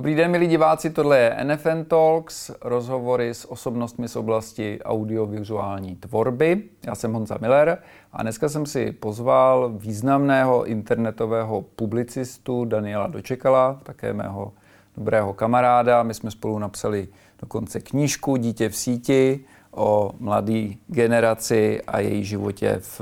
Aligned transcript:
Dobrý 0.00 0.14
den, 0.14 0.30
milí 0.30 0.46
diváci, 0.46 0.90
tohle 0.90 1.18
je 1.18 1.36
NFN 1.44 1.84
Talks, 1.88 2.50
rozhovory 2.60 3.34
s 3.34 3.50
osobnostmi 3.50 4.08
z 4.08 4.16
oblasti 4.16 4.78
audiovizuální 4.84 5.96
tvorby. 5.96 6.62
Já 6.86 6.94
jsem 6.94 7.12
Honza 7.12 7.38
Miller 7.40 7.78
a 8.12 8.22
dneska 8.22 8.48
jsem 8.48 8.66
si 8.66 8.92
pozval 8.92 9.72
významného 9.76 10.64
internetového 10.64 11.62
publicistu 11.62 12.64
Daniela 12.64 13.06
Dočekala, 13.06 13.80
také 13.82 14.12
mého 14.12 14.52
dobrého 14.96 15.34
kamaráda. 15.34 16.02
My 16.02 16.14
jsme 16.14 16.30
spolu 16.30 16.58
napsali 16.58 17.08
dokonce 17.40 17.80
knížku 17.80 18.36
Dítě 18.36 18.68
v 18.68 18.76
síti 18.76 19.40
o 19.70 20.12
mladé 20.18 20.68
generaci 20.86 21.82
a 21.82 22.00
její 22.00 22.24
životě 22.24 22.76
v, 22.80 23.00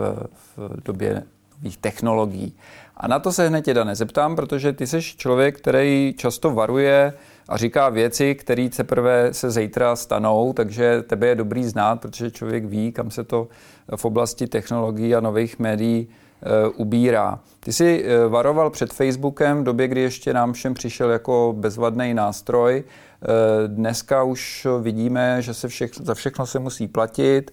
v 0.56 0.82
době 0.84 1.22
nových 1.58 1.78
technologií. 1.78 2.56
A 3.00 3.08
na 3.08 3.18
to 3.18 3.32
se 3.32 3.48
hned 3.48 3.64
teda 3.64 3.84
nezeptám, 3.84 4.36
protože 4.36 4.72
ty 4.72 4.86
jsi 4.86 5.02
člověk, 5.02 5.58
který 5.58 6.14
často 6.16 6.50
varuje 6.50 7.12
a 7.48 7.56
říká 7.56 7.88
věci, 7.88 8.34
které 8.34 8.68
teprve 8.68 9.34
se 9.34 9.50
zítra 9.50 9.96
stanou, 9.96 10.52
takže 10.52 11.02
tebe 11.02 11.26
je 11.26 11.34
dobrý 11.34 11.64
znát, 11.64 12.00
protože 12.00 12.30
člověk 12.30 12.64
ví, 12.64 12.92
kam 12.92 13.10
se 13.10 13.24
to 13.24 13.48
v 13.96 14.04
oblasti 14.04 14.46
technologií 14.46 15.14
a 15.14 15.20
nových 15.20 15.58
médií 15.58 16.08
e, 16.08 16.68
ubírá. 16.68 17.40
Ty 17.60 17.72
jsi 17.72 18.04
e, 18.04 18.28
varoval 18.28 18.70
před 18.70 18.92
Facebookem 18.92 19.60
v 19.60 19.64
době, 19.64 19.88
kdy 19.88 20.00
ještě 20.00 20.34
nám 20.34 20.52
všem 20.52 20.74
přišel 20.74 21.10
jako 21.10 21.54
bezvadný 21.56 22.14
nástroj. 22.14 22.84
E, 22.84 22.84
dneska 23.68 24.22
už 24.22 24.66
vidíme, 24.82 25.42
že 25.42 25.54
se 25.54 25.68
všech, 25.68 25.90
za 26.02 26.14
všechno 26.14 26.46
se 26.46 26.58
musí 26.58 26.88
platit, 26.88 27.50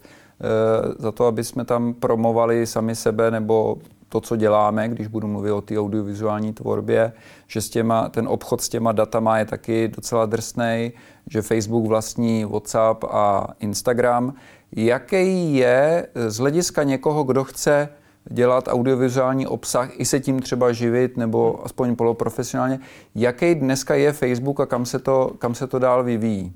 za 0.99 1.11
to, 1.11 1.25
aby 1.25 1.43
jsme 1.43 1.65
tam 1.65 1.93
promovali 1.93 2.67
sami 2.67 2.95
sebe 2.95 3.31
nebo 3.31 3.77
to, 4.15 4.21
co 4.21 4.35
děláme, 4.35 4.89
když 4.89 5.07
budu 5.07 5.27
mluvit 5.27 5.51
o 5.51 5.61
té 5.61 5.79
audiovizuální 5.79 6.53
tvorbě, 6.53 7.13
že 7.47 7.61
s 7.61 7.69
těma, 7.69 8.09
ten 8.09 8.27
obchod 8.27 8.61
s 8.61 8.69
těma 8.69 8.91
datama 8.91 9.37
je 9.37 9.45
taky 9.45 9.87
docela 9.87 10.25
drsný, 10.25 10.91
že 11.29 11.41
Facebook 11.41 11.85
vlastní 11.87 12.45
WhatsApp 12.45 13.03
a 13.03 13.47
Instagram. 13.59 14.33
Jaký 14.71 15.55
je 15.55 16.07
z 16.27 16.37
hlediska 16.37 16.83
někoho, 16.83 17.23
kdo 17.23 17.43
chce 17.43 17.89
dělat 18.29 18.67
audiovizuální 18.67 19.47
obsah, 19.47 19.99
i 19.99 20.05
se 20.05 20.19
tím 20.19 20.39
třeba 20.39 20.71
živit, 20.71 21.17
nebo 21.17 21.65
aspoň 21.65 21.95
poloprofesionálně, 21.95 22.79
jaký 23.15 23.55
dneska 23.55 23.95
je 23.95 24.13
Facebook 24.13 24.59
a 24.59 24.65
kam 24.65 24.85
se 24.85 24.99
to, 24.99 25.31
kam 25.37 25.55
se 25.55 25.67
to 25.67 25.79
dál 25.79 26.03
vyvíjí? 26.03 26.53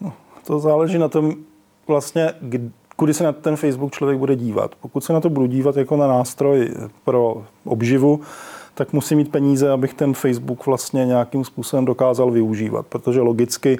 No, 0.00 0.12
to 0.46 0.58
záleží 0.58 0.98
na 0.98 1.08
tom, 1.08 1.34
vlastně, 1.86 2.34
kudy 3.00 3.14
se 3.14 3.24
na 3.24 3.32
ten 3.32 3.56
Facebook 3.56 3.92
člověk 3.92 4.18
bude 4.18 4.36
dívat. 4.36 4.74
Pokud 4.80 5.04
se 5.04 5.12
na 5.12 5.20
to 5.20 5.30
budu 5.30 5.46
dívat 5.46 5.76
jako 5.76 5.96
na 5.96 6.06
nástroj 6.06 6.68
pro 7.04 7.42
obživu, 7.64 8.20
tak 8.74 8.92
musím 8.92 9.18
mít 9.18 9.32
peníze, 9.32 9.70
abych 9.70 9.94
ten 9.94 10.14
Facebook 10.14 10.66
vlastně 10.66 11.06
nějakým 11.06 11.44
způsobem 11.44 11.84
dokázal 11.84 12.30
využívat, 12.30 12.86
protože 12.86 13.20
logicky 13.20 13.78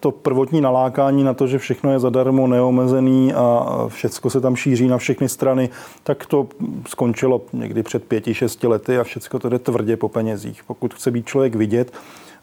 to 0.00 0.10
prvotní 0.10 0.60
nalákání 0.60 1.24
na 1.24 1.34
to, 1.34 1.46
že 1.46 1.58
všechno 1.58 1.92
je 1.92 1.98
zadarmo, 1.98 2.46
neomezený 2.46 3.34
a 3.34 3.66
všechno 3.88 4.30
se 4.30 4.40
tam 4.40 4.56
šíří 4.56 4.88
na 4.88 4.98
všechny 4.98 5.28
strany, 5.28 5.70
tak 6.02 6.26
to 6.26 6.46
skončilo 6.88 7.42
někdy 7.52 7.82
před 7.82 8.04
pěti, 8.04 8.34
šesti 8.34 8.66
lety 8.66 8.98
a 8.98 9.04
všechno 9.04 9.38
to 9.38 9.48
jde 9.48 9.58
tvrdě 9.58 9.96
po 9.96 10.08
penězích. 10.08 10.64
Pokud 10.66 10.94
chce 10.94 11.10
být 11.10 11.26
člověk 11.26 11.54
vidět, 11.54 11.92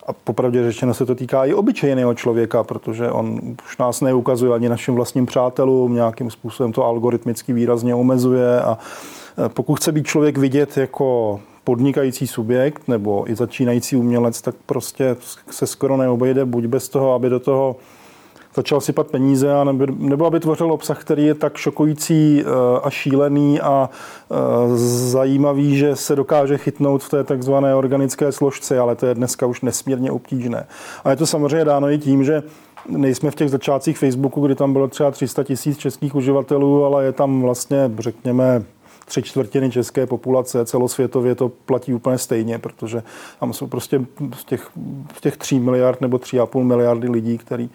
a 0.08 0.14
popravdě 0.14 0.64
řečeno 0.64 0.94
se 0.94 1.06
to 1.06 1.16
týká 1.16 1.46
i 1.46 1.54
obyčejného 1.54 2.14
člověka, 2.14 2.64
protože 2.64 3.12
on 3.12 3.40
už 3.66 3.78
nás 3.78 4.02
neukazuje 4.02 4.54
ani 4.54 4.70
našim 4.70 4.96
vlastním 4.96 5.26
přátelům, 5.26 5.96
nějakým 5.96 6.32
způsobem 6.32 6.72
to 6.72 6.86
algoritmicky 6.86 7.54
výrazně 7.54 7.96
omezuje. 7.96 8.62
A 8.62 8.78
e, 9.46 9.50
pokud 9.50 9.76
chce 9.76 9.92
být 9.92 10.08
člověk 10.08 10.38
vidět 10.38 10.78
jako 10.78 11.40
podnikající 11.64 12.28
subjekt 12.28 12.88
nebo 12.88 13.30
i 13.32 13.36
začínající 13.36 13.96
umělec, 13.96 14.42
tak 14.42 14.56
prostě 14.66 15.16
se 15.52 15.68
skoro 15.68 15.98
neobejde 15.98 16.46
buď 16.46 16.66
bez 16.66 16.90
toho, 16.90 17.14
aby 17.14 17.30
do 17.30 17.40
toho 17.40 17.76
začal 18.56 18.82
sypat 18.82 19.08
peníze, 19.08 19.54
a 19.54 19.64
nebo, 19.64 19.86
nebo 19.98 20.26
aby 20.26 20.40
tvořil 20.40 20.72
obsah, 20.72 21.02
který 21.02 21.26
je 21.26 21.34
tak 21.34 21.58
šokující 21.58 22.44
eh, 22.44 22.46
a 22.84 22.90
šílený 22.90 23.62
a 23.62 23.90
eh, 23.90 24.36
zajímavý, 25.10 25.78
že 25.78 25.96
se 25.96 26.16
dokáže 26.16 26.58
chytnout 26.58 27.04
v 27.04 27.10
té 27.10 27.24
takzvané 27.24 27.76
organické 27.76 28.32
složce, 28.32 28.80
ale 28.80 28.96
to 28.96 29.06
je 29.06 29.16
dneska 29.16 29.46
už 29.46 29.62
nesmírně 29.62 30.12
obtížné. 30.12 30.68
A 31.04 31.10
je 31.10 31.16
to 31.16 31.26
samozřejmě 31.26 31.66
dáno 31.66 31.90
i 31.90 31.98
tím, 31.98 32.24
že 32.24 32.44
nejsme 32.90 33.32
v 33.32 33.36
těch 33.36 33.50
začátcích 33.50 33.98
Facebooku, 33.98 34.46
kdy 34.46 34.56
tam 34.56 34.74
bylo 34.74 34.88
třeba 34.88 35.12
300 35.12 35.44
tisíc 35.44 35.78
českých 35.78 36.16
uživatelů, 36.16 36.86
ale 36.86 37.06
je 37.06 37.12
tam 37.12 37.42
vlastně, 37.42 37.92
řekněme, 38.00 38.64
tři 39.06 39.24
čtvrtiny 39.24 39.72
české 39.72 40.06
populace, 40.06 40.66
celosvětově 40.66 41.36
to 41.36 41.50
platí 41.50 41.94
úplně 41.94 42.18
stejně, 42.18 42.60
protože 42.60 43.04
tam 43.40 43.54
jsou 43.54 43.68
prostě 43.68 44.02
z 44.36 44.46
těch, 44.46 44.70
z 45.18 45.22
těch 45.22 45.38
3 45.38 45.60
miliard 45.60 46.02
nebo 46.02 46.18
3,5 46.18 46.64
miliardy 46.64 47.10
lidí, 47.10 47.38
který 47.38 47.70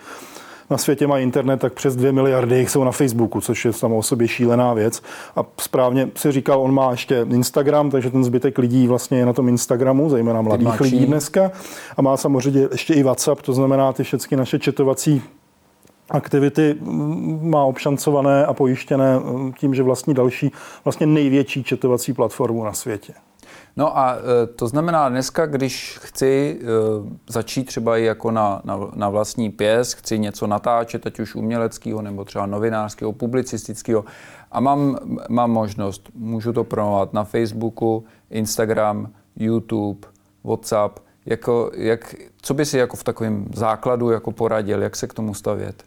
na 0.71 0.79
světě 0.79 1.07
mají 1.07 1.23
internet, 1.23 1.61
tak 1.61 1.73
přes 1.73 1.97
2 1.97 2.13
miliardy 2.13 2.59
jich 2.59 2.71
jsou 2.71 2.85
na 2.85 2.93
Facebooku, 2.93 3.41
což 3.41 3.65
je 3.65 3.73
samo 3.73 3.97
o 3.97 4.03
sobě 4.03 4.29
šílená 4.29 4.75
věc. 4.75 5.03
A 5.37 5.45
správně 5.61 6.09
si 6.17 6.33
říkal, 6.33 6.61
on 6.61 6.75
má 6.75 6.91
ještě 6.91 7.27
Instagram, 7.31 7.91
takže 7.91 8.11
ten 8.11 8.25
zbytek 8.25 8.59
lidí 8.59 8.87
vlastně 8.89 9.19
je 9.19 9.27
na 9.27 9.33
tom 9.33 9.49
Instagramu, 9.49 10.11
zejména 10.11 10.43
mladých 10.43 10.81
lidí 10.81 11.07
dneska. 11.07 11.51
A 11.97 12.03
má 12.03 12.17
samozřejmě 12.17 12.69
ještě 12.71 12.95
i 12.95 13.03
WhatsApp, 13.03 13.43
to 13.43 13.53
znamená 13.53 13.93
ty 13.93 14.03
všechny 14.05 14.37
naše 14.37 14.59
četovací 14.59 15.23
aktivity 16.11 16.77
mm, 16.81 17.51
má 17.51 17.65
obšancované 17.65 18.47
a 18.47 18.55
pojištěné 18.55 19.19
mm, 19.19 19.53
tím, 19.53 19.75
že 19.75 19.83
vlastní 19.83 20.15
další, 20.15 20.53
vlastně 20.85 21.07
největší 21.07 21.65
četovací 21.65 22.13
platformu 22.13 22.65
na 22.65 22.73
světě. 22.73 23.13
No 23.77 23.99
a 23.99 24.17
e, 24.17 24.47
to 24.47 24.69
znamená, 24.69 25.09
dneska, 25.09 25.47
když 25.47 25.99
chci 26.03 26.61
e, 26.61 26.67
začít 27.33 27.65
třeba 27.65 27.99
i 27.99 28.05
jako 28.05 28.31
na, 28.31 28.61
na, 28.65 28.79
na 28.95 29.09
vlastní 29.09 29.51
pěs, 29.51 29.93
chci 29.93 30.19
něco 30.19 30.47
natáčet, 30.47 31.07
ať 31.07 31.21
už 31.21 31.35
uměleckého 31.35 32.03
nebo 32.03 32.25
třeba 32.25 32.47
novinářského, 32.47 33.13
publicistického, 33.13 34.05
a 34.53 34.61
mám, 34.61 34.99
mám 35.29 35.51
možnost, 35.51 36.09
můžu 36.15 36.53
to 36.53 36.65
promovat 36.65 37.13
na 37.13 37.25
Facebooku, 37.25 38.05
Instagram, 38.31 39.11
YouTube, 39.37 40.09
WhatsApp, 40.45 40.99
jako, 41.27 41.71
jak, 41.75 42.15
co 42.43 42.55
by 42.55 42.65
si 42.65 42.79
jako 42.79 42.97
v 42.97 43.05
takovém 43.05 43.47
základu 43.55 44.11
jako 44.11 44.33
poradil, 44.33 44.83
jak 44.83 44.97
se 44.97 45.07
k 45.07 45.15
tomu 45.15 45.35
stavět? 45.35 45.85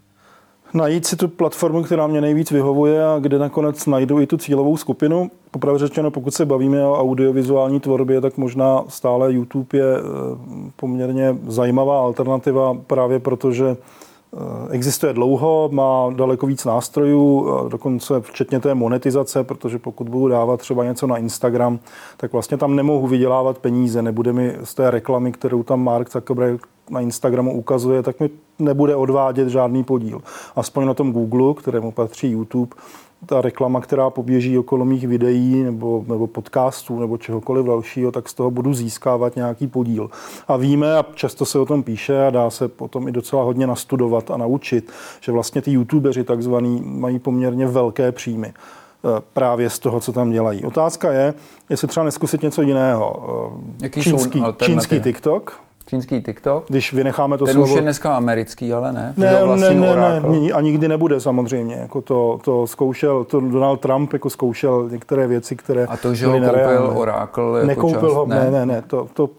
Najít 0.74 1.06
si 1.06 1.16
tu 1.16 1.28
platformu, 1.28 1.84
která 1.84 2.08
mě 2.08 2.22
nejvíc 2.22 2.52
vyhovuje 2.52 3.06
a 3.06 3.20
kde 3.20 3.40
nakonec 3.40 3.86
najdu 3.86 4.22
i 4.22 4.28
tu 4.28 4.38
cílovou 4.38 4.78
skupinu. 4.78 5.32
Popravdě 5.52 5.80
řečeno, 5.80 6.12
pokud 6.12 6.34
se 6.34 6.46
bavíme 6.46 6.86
o 6.86 7.00
audiovizuální 7.00 7.80
tvorbě, 7.80 8.22
tak 8.22 8.38
možná 8.38 8.84
stále 8.88 9.34
YouTube 9.34 9.78
je 9.78 9.98
eh, 9.98 10.02
poměrně 10.76 11.38
zajímavá 11.48 12.00
alternativa 12.00 12.78
právě 12.88 13.20
protože 13.20 13.78
existuje 14.70 15.14
dlouho, 15.14 15.70
má 15.72 16.10
daleko 16.16 16.48
víc 16.48 16.66
nástrojů, 16.66 17.48
dokonce 17.70 18.22
včetně 18.22 18.60
té 18.60 18.76
monetizace, 18.76 19.44
protože 19.44 19.80
pokud 19.80 20.10
budu 20.10 20.28
dávat 20.28 20.60
třeba 20.60 20.84
něco 20.84 21.08
na 21.08 21.18
Instagram, 21.18 21.80
tak 22.18 22.32
vlastně 22.32 22.58
tam 22.58 22.76
nemohu 22.76 23.08
vydělávat 23.08 23.58
peníze, 23.58 24.02
nebude 24.02 24.34
mi 24.34 24.56
z 24.64 24.74
té 24.74 24.92
reklamy, 24.92 25.32
kterou 25.32 25.64
tam 25.64 25.84
Mark 25.84 26.12
Zuckerberg 26.12 26.68
na 26.90 27.02
Instagramu 27.02 27.54
ukazuje, 27.54 28.04
tak 28.04 28.20
mi 28.20 28.30
nebude 28.60 28.96
odvádět 28.96 29.48
žádný 29.48 29.84
podíl. 29.84 30.22
Aspoň 30.56 30.86
na 30.86 30.94
tom 30.94 31.12
Google, 31.12 31.54
kterému 31.54 31.92
patří 31.92 32.32
YouTube, 32.32 32.76
ta 33.26 33.42
reklama, 33.42 33.82
která 33.82 34.10
poběží 34.10 34.58
okolo 34.58 34.86
mých 34.86 35.08
videí 35.08 35.64
nebo, 35.64 36.06
nebo 36.08 36.28
podcastů 36.28 37.00
nebo 37.00 37.18
čehokoliv 37.18 37.66
dalšího, 37.66 38.12
tak 38.12 38.30
z 38.30 38.34
toho 38.34 38.52
budu 38.52 38.74
získávat 38.74 39.36
nějaký 39.36 39.68
podíl. 39.68 40.10
A 40.48 40.58
víme, 40.58 40.98
a 40.98 41.06
často 41.14 41.46
se 41.46 41.60
o 41.60 41.66
tom 41.66 41.84
píše 41.84 42.28
a 42.28 42.30
dá 42.30 42.50
se 42.50 42.68
potom 42.68 43.08
i 43.08 43.12
docela 43.12 43.44
hodně 43.44 43.68
nastudovat 43.68 44.32
a 44.32 44.38
naučit, 44.38 44.92
že 45.22 45.32
vlastně 45.32 45.62
ty 45.62 45.72
youtubeři 45.72 46.24
takzvaný 46.24 46.82
mají 46.86 47.20
poměrně 47.20 47.68
velké 47.68 48.12
příjmy 48.12 48.48
eh, 48.48 49.22
právě 49.34 49.70
z 49.70 49.80
toho, 49.80 50.00
co 50.00 50.12
tam 50.12 50.32
dělají. 50.32 50.64
Otázka 50.64 51.12
je, 51.12 51.34
jestli 51.70 51.88
třeba 51.88 52.04
neskusit 52.04 52.42
něco 52.42 52.62
jiného. 52.62 53.24
Eh, 53.82 53.84
Jaký 53.84 54.02
čínský, 54.02 54.44
čínský 54.66 55.00
TikTok, 55.00 55.60
čínský 55.90 56.22
TikTok. 56.22 56.66
Když 56.68 56.94
vynecháme 56.94 57.38
to 57.38 57.46
Ten 57.46 57.54
slovo... 57.54 57.70
už 57.70 57.76
je 57.76 57.82
dneska 57.82 58.18
americký, 58.18 58.74
ale 58.74 58.94
ne. 58.94 59.14
Ne, 59.18 59.32
ne, 59.56 59.74
ne, 59.74 60.22
ne, 60.22 60.52
a 60.52 60.62
nikdy 60.62 60.88
nebude 60.88 61.20
samozřejmě. 61.20 61.76
Jako 61.76 62.02
to, 62.02 62.40
to 62.44 62.68
zkoušel, 62.68 63.24
to 63.24 63.40
Donald 63.40 63.80
Trump 63.80 64.14
jako 64.14 64.30
zkoušel 64.30 64.90
některé 64.92 65.28
věci, 65.28 65.56
které 65.56 65.86
A 65.86 65.98
to, 65.98 66.14
že 66.14 66.28
ho 66.28 66.34
koupil 66.34 66.94
Oracle 66.96 67.60
jako 67.60 67.68
Nekoupil 67.68 68.02
čas, 68.02 68.14
ho, 68.14 68.26
ne, 68.26 68.36
ne, 68.36 68.52
ne, 68.52 68.66
ne 68.66 68.84
to, 68.88 69.08
to 69.14 69.30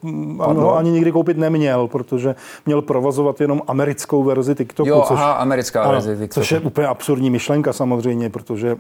ano, 0.41 0.77
ani 0.77 0.91
nikdy 0.91 1.13
koupit 1.13 1.39
neměl, 1.39 1.89
protože 1.89 2.35
měl 2.67 2.83
provozovat 2.83 3.41
jenom 3.41 3.63
americkou 3.67 4.25
verzi 4.25 4.55
TikToku. 4.55 4.89
Jo, 4.89 5.05
což, 5.09 5.17
aha, 5.17 5.33
americká 5.33 5.83
ano, 5.83 5.93
verzi 5.93 6.17
TikToku. 6.17 6.41
Což 6.41 6.53
je 6.53 6.61
úplně 6.61 6.87
absurdní 6.87 7.31
myšlenka 7.31 7.73
samozřejmě, 7.73 8.31
protože 8.31 8.77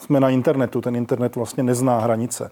jsme 0.00 0.20
na 0.20 0.30
internetu, 0.30 0.80
ten 0.80 0.96
internet 0.96 1.36
vlastně 1.36 1.62
nezná 1.62 1.98
hranice. 1.98 2.50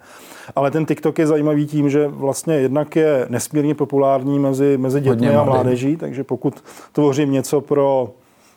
Ale 0.56 0.70
ten 0.70 0.86
TikTok 0.86 1.18
je 1.18 1.26
zajímavý 1.26 1.66
tím, 1.66 1.90
že 1.90 2.08
vlastně 2.08 2.54
jednak 2.54 2.96
je 2.96 3.26
nesmírně 3.28 3.74
populární 3.74 4.38
mezi, 4.50 4.78
mezi 4.78 5.00
dětmi 5.00 5.34
a 5.34 5.44
mládeží, 5.44 5.96
takže 5.96 6.24
pokud 6.24 6.64
tvořím 6.92 7.32
něco 7.32 7.60
pro 7.60 8.10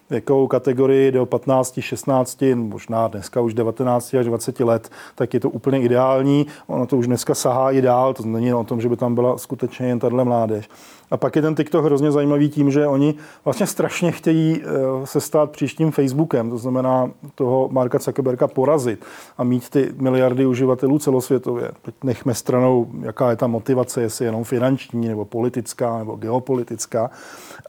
věkovou 0.09 0.47
kategorii 0.47 1.11
do 1.11 1.25
15, 1.25 1.79
16, 1.79 2.44
možná 2.55 3.07
dneska 3.07 3.41
už 3.41 3.53
19 3.53 4.13
až 4.13 4.25
20 4.25 4.59
let, 4.59 4.89
tak 5.15 5.33
je 5.33 5.39
to 5.39 5.50
úplně 5.50 5.81
ideální. 5.81 6.47
Ono 6.67 6.85
to 6.85 6.97
už 6.97 7.07
dneska 7.07 7.35
sahá 7.35 7.71
i 7.71 7.81
dál, 7.81 8.13
to 8.13 8.23
není 8.23 8.53
o 8.53 8.63
tom, 8.63 8.81
že 8.81 8.89
by 8.89 8.97
tam 8.97 9.15
byla 9.15 9.38
skutečně 9.38 9.88
jen 9.88 10.00
tahle 10.00 10.23
mládež. 10.23 10.69
A 11.11 11.17
pak 11.17 11.35
je 11.35 11.41
ten 11.41 11.55
TikTok 11.55 11.85
hrozně 11.85 12.11
zajímavý 12.11 12.50
tím, 12.50 12.71
že 12.71 12.88
oni 12.88 13.15
vlastně 13.45 13.67
strašně 13.67 14.11
chtějí 14.11 14.61
eh, 14.61 14.67
se 15.07 15.21
stát 15.21 15.51
příštím 15.51 15.91
Facebookem, 15.91 16.49
to 16.49 16.57
znamená 16.57 17.11
toho 17.35 17.69
Marka 17.71 17.99
Zuckerberga 17.99 18.47
porazit 18.47 19.06
a 19.38 19.44
mít 19.44 19.69
ty 19.69 19.94
miliardy 19.97 20.45
uživatelů 20.45 20.99
celosvětově. 20.99 21.71
Teď 21.81 21.95
nechme 22.03 22.33
stranou, 22.33 22.88
jaká 23.01 23.29
je 23.29 23.35
ta 23.35 23.47
motivace, 23.47 24.01
jestli 24.01 24.25
jenom 24.25 24.44
finanční, 24.44 25.07
nebo 25.07 25.25
politická, 25.25 25.97
nebo 25.97 26.15
geopolitická. 26.15 27.11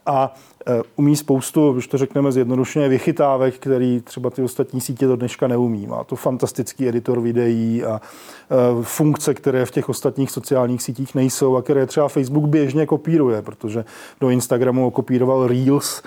A 0.06 0.34
Eh, 0.66 0.82
umí 0.96 1.16
spoustu, 1.16 1.72
když 1.72 1.86
to 1.86 1.98
řekneme 1.98 2.23
zjednodušeně, 2.32 2.88
vychytávek, 2.88 3.54
který 3.54 4.00
třeba 4.00 4.30
ty 4.30 4.42
ostatní 4.42 4.80
sítě 4.80 5.06
do 5.06 5.16
dneška 5.16 5.46
neumí. 5.46 5.86
Má 5.86 6.04
to 6.04 6.16
fantastický 6.16 6.88
editor 6.88 7.20
videí 7.20 7.84
a 7.84 8.00
eh, 8.00 8.54
funkce, 8.82 9.34
které 9.34 9.66
v 9.66 9.70
těch 9.70 9.88
ostatních 9.88 10.30
sociálních 10.30 10.82
sítích 10.82 11.14
nejsou 11.14 11.56
a 11.56 11.62
které 11.62 11.86
třeba 11.86 12.08
Facebook 12.08 12.44
běžně 12.44 12.86
kopíruje, 12.86 13.42
protože 13.42 13.84
do 14.20 14.30
Instagramu 14.30 14.86
okopíroval 14.86 15.46
Reels, 15.46 16.02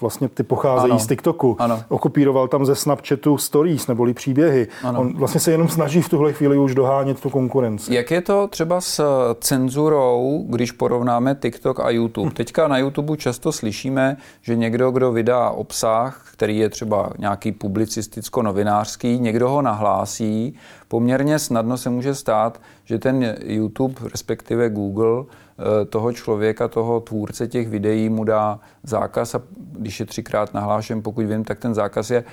vlastně 0.00 0.28
ty 0.28 0.42
pocházejí 0.42 0.90
ano. 0.90 1.00
z 1.00 1.06
TikToku. 1.06 1.56
Ano. 1.58 1.82
Okopíroval 1.88 2.48
tam 2.48 2.66
ze 2.66 2.74
Snapchatu 2.74 3.38
stories 3.38 3.86
neboli 3.86 4.14
příběhy. 4.14 4.68
Ano. 4.82 5.00
On 5.00 5.16
vlastně 5.16 5.40
se 5.40 5.50
jenom 5.50 5.68
snaží 5.68 6.02
v 6.02 6.08
tuhle 6.08 6.32
chvíli 6.32 6.58
už 6.58 6.74
dohánět 6.74 7.20
tu 7.20 7.30
konkurenci. 7.30 7.94
Jak 7.94 8.10
je 8.10 8.20
to 8.20 8.48
třeba 8.48 8.80
s 8.80 9.04
cenzurou, 9.40 10.44
když 10.48 10.72
porovnáme 10.72 11.36
TikTok 11.42 11.80
a 11.80 11.90
YouTube? 11.90 12.28
Hm. 12.30 12.34
Teďka 12.34 12.68
na 12.68 12.78
YouTube 12.78 13.16
často 13.16 13.52
slyšíme, 13.52 14.16
že 14.42 14.56
někdo, 14.56 14.90
kdo 14.90 15.12
vydá 15.12 15.50
obsah, 15.58 16.28
který 16.32 16.58
je 16.58 16.68
třeba 16.68 17.10
nějaký 17.18 17.52
publicisticko-novinářský, 17.52 19.18
někdo 19.18 19.48
ho 19.48 19.62
nahlásí, 19.62 20.54
poměrně 20.88 21.38
snadno 21.38 21.76
se 21.76 21.90
může 21.90 22.14
stát, 22.14 22.60
že 22.84 22.98
ten 22.98 23.36
YouTube, 23.44 23.94
respektive 24.12 24.70
Google, 24.70 25.24
Eh, 25.60 25.84
toho 25.84 26.12
člověka, 26.12 26.68
toho 26.68 27.00
tvůrce 27.00 27.46
těch 27.46 27.68
videí 27.68 28.08
mu 28.08 28.24
dá 28.24 28.60
zákaz 28.82 29.34
a 29.34 29.42
když 29.56 30.00
je 30.00 30.06
třikrát 30.06 30.54
nahlášen, 30.54 31.02
pokud 31.02 31.26
vím, 31.26 31.44
tak 31.44 31.58
ten 31.58 31.74
zákaz 31.74 32.10
je 32.10 32.24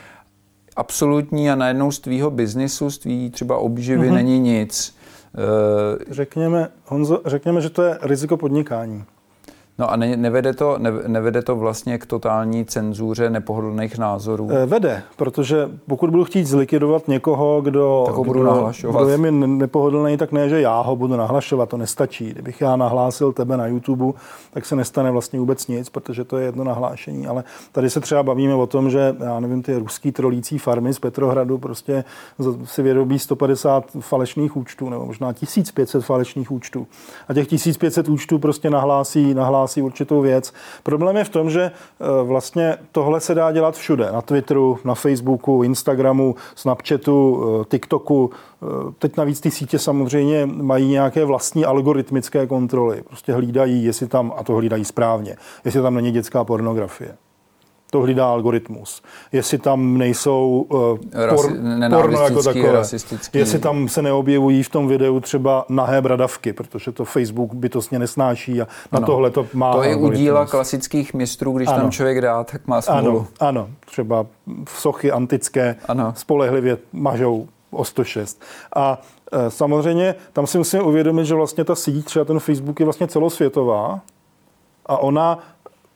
absolutní 0.75 1.51
a 1.51 1.55
najednou 1.55 1.91
z 1.91 1.99
tvýho 1.99 2.31
biznisu, 2.31 2.89
z 2.89 2.97
tvý 2.97 3.29
třeba 3.29 3.57
obživy 3.57 4.09
mm-hmm. 4.09 4.13
není 4.13 4.39
nic. 4.39 4.97
Eh, 5.35 6.13
řekněme, 6.13 6.69
Honzo, 6.85 7.21
řekněme, 7.25 7.61
že 7.61 7.69
to 7.69 7.81
je 7.81 7.97
riziko 8.01 8.37
podnikání. 8.37 9.03
No 9.77 9.91
a 9.91 9.95
ne, 9.95 10.17
nevede, 10.17 10.53
to, 10.53 10.77
ne, 10.77 10.91
nevede 11.07 11.41
to 11.41 11.55
vlastně 11.55 11.97
k 11.97 12.05
totální 12.05 12.65
cenzuře 12.65 13.29
nepohodlných 13.29 13.97
názorů? 13.97 14.49
Eh, 14.51 14.65
vede, 14.65 15.03
protože 15.15 15.69
pokud 15.87 16.09
budu 16.09 16.23
chtít 16.23 16.45
zlikvidovat 16.45 17.07
někoho, 17.07 17.61
kdo, 17.61 18.03
tak 18.05 18.15
ho 18.15 18.23
budu 18.23 18.39
kdo, 18.39 18.49
nahlašovat. 18.49 19.03
kdo 19.03 19.11
je 19.11 19.17
mi 19.17 19.47
nepohodlný, 19.47 20.17
tak 20.17 20.31
ne, 20.31 20.49
že 20.49 20.61
já 20.61 20.81
ho 20.81 20.95
budu 20.95 21.15
nahlašovat, 21.15 21.69
to 21.69 21.77
nestačí. 21.77 22.29
Kdybych 22.29 22.61
já 22.61 22.75
nahlásil 22.75 23.33
tebe 23.33 23.57
na 23.57 23.67
YouTube, 23.67 24.05
tak 24.53 24.65
se 24.65 24.75
nestane 24.75 25.11
vlastně 25.11 25.39
vůbec 25.39 25.67
nic, 25.67 25.89
protože 25.89 26.23
to 26.23 26.37
je 26.37 26.45
jedno 26.45 26.63
nahlášení. 26.63 27.27
Ale 27.27 27.43
tady 27.71 27.89
se 27.89 27.99
třeba 27.99 28.23
bavíme 28.23 28.53
o 28.53 28.67
tom, 28.67 28.89
že 28.89 29.15
já 29.19 29.39
nevím, 29.39 29.63
ty 29.63 29.77
ruský 29.77 30.11
trolící 30.11 30.57
farmy 30.57 30.93
z 30.93 30.99
Petrohradu 30.99 31.57
prostě 31.57 32.03
si 32.63 32.81
vyrobí 32.81 33.19
150 33.19 33.85
falešných 33.99 34.57
účtů, 34.57 34.89
nebo 34.89 35.05
možná 35.05 35.33
1500 35.33 36.05
falešných 36.05 36.51
účtů. 36.51 36.87
A 37.27 37.33
těch 37.33 37.47
1500 37.47 38.09
účtů 38.09 38.39
prostě 38.39 38.69
nahlásí, 38.69 39.33
nahlásí 39.33 39.64
hlásí 39.65 39.81
určitou 39.81 40.21
věc. 40.21 40.53
Problém 40.83 41.17
je 41.17 41.23
v 41.23 41.29
tom, 41.29 41.49
že 41.49 41.61
e, 41.61 41.71
vlastně 42.23 42.77
tohle 42.91 43.19
se 43.19 43.35
dá 43.35 43.51
dělat 43.51 43.75
všude. 43.75 44.11
Na 44.11 44.21
Twitteru, 44.21 44.79
na 44.83 44.95
Facebooku, 44.95 45.63
Instagramu, 45.63 46.35
Snapchatu, 46.55 47.43
e, 47.61 47.65
TikToku. 47.65 48.29
E, 48.29 48.91
teď 48.99 49.17
navíc 49.17 49.39
ty 49.41 49.51
sítě 49.51 49.79
samozřejmě 49.79 50.45
mají 50.45 50.87
nějaké 50.87 51.25
vlastní 51.25 51.65
algoritmické 51.65 52.47
kontroly. 52.47 53.03
Prostě 53.07 53.33
hlídají, 53.33 53.85
jestli 53.85 54.07
tam, 54.07 54.33
a 54.37 54.43
to 54.43 54.53
hlídají 54.53 54.85
správně, 54.85 55.35
jestli 55.65 55.81
tam 55.81 55.95
není 55.95 56.11
dětská 56.11 56.43
pornografie 56.43 57.17
to 57.91 58.01
hlídá 58.01 58.27
algoritmus. 58.27 59.01
Jestli 59.31 59.57
tam 59.57 59.97
nejsou 59.97 60.67
uh, 60.69 60.79
por, 61.29 61.51
porno 61.89 62.21
jako 62.21 62.43
takové, 62.43 62.83
jestli 63.33 63.59
tam 63.59 63.87
se 63.87 64.01
neobjevují 64.01 64.63
v 64.63 64.69
tom 64.69 64.87
videu 64.87 65.19
třeba 65.19 65.65
nahé 65.69 66.01
bradavky, 66.01 66.53
protože 66.53 66.91
to 66.91 67.05
Facebook 67.05 67.53
bytostně 67.53 67.99
nesnáší 67.99 68.61
a 68.61 68.67
na 68.91 68.97
ano. 68.97 69.05
tohle 69.05 69.31
to 69.31 69.47
má 69.53 69.73
To 69.73 69.83
je 69.83 69.95
u 69.95 70.09
díla 70.09 70.45
klasických 70.45 71.13
mistrů, 71.13 71.53
když 71.53 71.67
ano. 71.67 71.77
tam 71.77 71.91
člověk 71.91 72.21
dá, 72.21 72.43
tak 72.43 72.67
má 72.67 72.81
smůlu. 72.81 73.17
Ano, 73.17 73.27
ano. 73.39 73.69
třeba 73.85 74.25
sochy 74.69 75.11
antické 75.11 75.75
ano. 75.87 76.13
spolehlivě 76.15 76.77
mažou 76.93 77.47
o 77.71 77.85
106. 77.85 78.41
A 78.75 79.01
e, 79.31 79.51
samozřejmě 79.51 80.15
tam 80.33 80.47
si 80.47 80.57
musíme 80.57 80.83
uvědomit, 80.83 81.25
že 81.25 81.35
vlastně 81.35 81.63
ta 81.63 81.75
síť, 81.75 82.05
třeba 82.05 82.25
ten 82.25 82.39
Facebook 82.39 82.79
je 82.79 82.85
vlastně 82.85 83.07
celosvětová 83.07 83.99
a 84.85 84.97
ona 84.97 85.39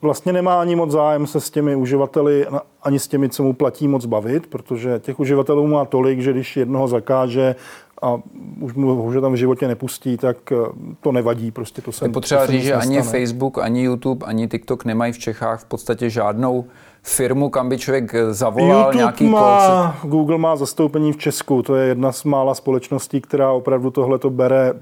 vlastně 0.02 0.34
nemá 0.34 0.62
ani 0.62 0.76
moc 0.76 0.92
zájem 0.92 1.28
se 1.28 1.40
s 1.40 1.50
těmi 1.50 1.76
uživateli, 1.76 2.48
ani 2.84 3.00
s 3.00 3.08
těmi, 3.08 3.30
co 3.30 3.44
mu 3.44 3.54
platí, 3.54 3.88
moc 3.88 4.06
bavit, 4.06 4.48
protože 4.48 5.00
těch 5.00 5.20
uživatelů 5.20 5.68
má 5.68 5.86
tolik, 5.86 6.20
že 6.20 6.34
když 6.34 6.58
jednoho 6.58 6.88
zakáže 6.88 7.56
a 8.02 8.20
už 8.60 8.74
mu 8.74 8.96
ho 8.96 9.14
že 9.14 9.22
tam 9.22 9.34
v 9.34 9.36
životě 9.36 9.68
nepustí, 9.68 10.18
tak 10.18 10.52
eh, 10.52 10.56
to 11.02 11.12
nevadí. 11.12 11.52
Prostě 11.52 11.82
to 11.82 11.92
se, 11.92 12.06
je 12.06 12.10
potřeba 12.10 12.46
říct, 12.46 12.64
že 12.64 12.74
ani 12.74 13.02
Facebook, 13.02 13.58
ani 13.58 13.84
YouTube, 13.84 14.26
ani 14.26 14.48
TikTok 14.48 14.86
nemají 14.86 15.14
v 15.14 15.18
Čechách 15.18 15.62
v 15.62 15.66
podstatě 15.66 16.10
žádnou 16.10 16.66
firmu, 17.04 17.50
kam 17.50 17.70
by 17.70 17.78
člověk 17.78 18.16
zavolal 18.32 18.80
YouTube 18.80 18.98
nějaký 18.98 19.28
má, 19.28 19.98
Google 20.04 20.38
má 20.38 20.56
zastoupení 20.56 21.14
v 21.14 21.18
Česku. 21.18 21.62
To 21.62 21.76
je 21.76 21.88
jedna 21.88 22.12
z 22.12 22.24
mála 22.24 22.56
společností, 22.56 23.22
která 23.22 23.52
opravdu 23.52 23.92
tohle 23.92 24.20
to 24.20 24.30
bere, 24.30 24.74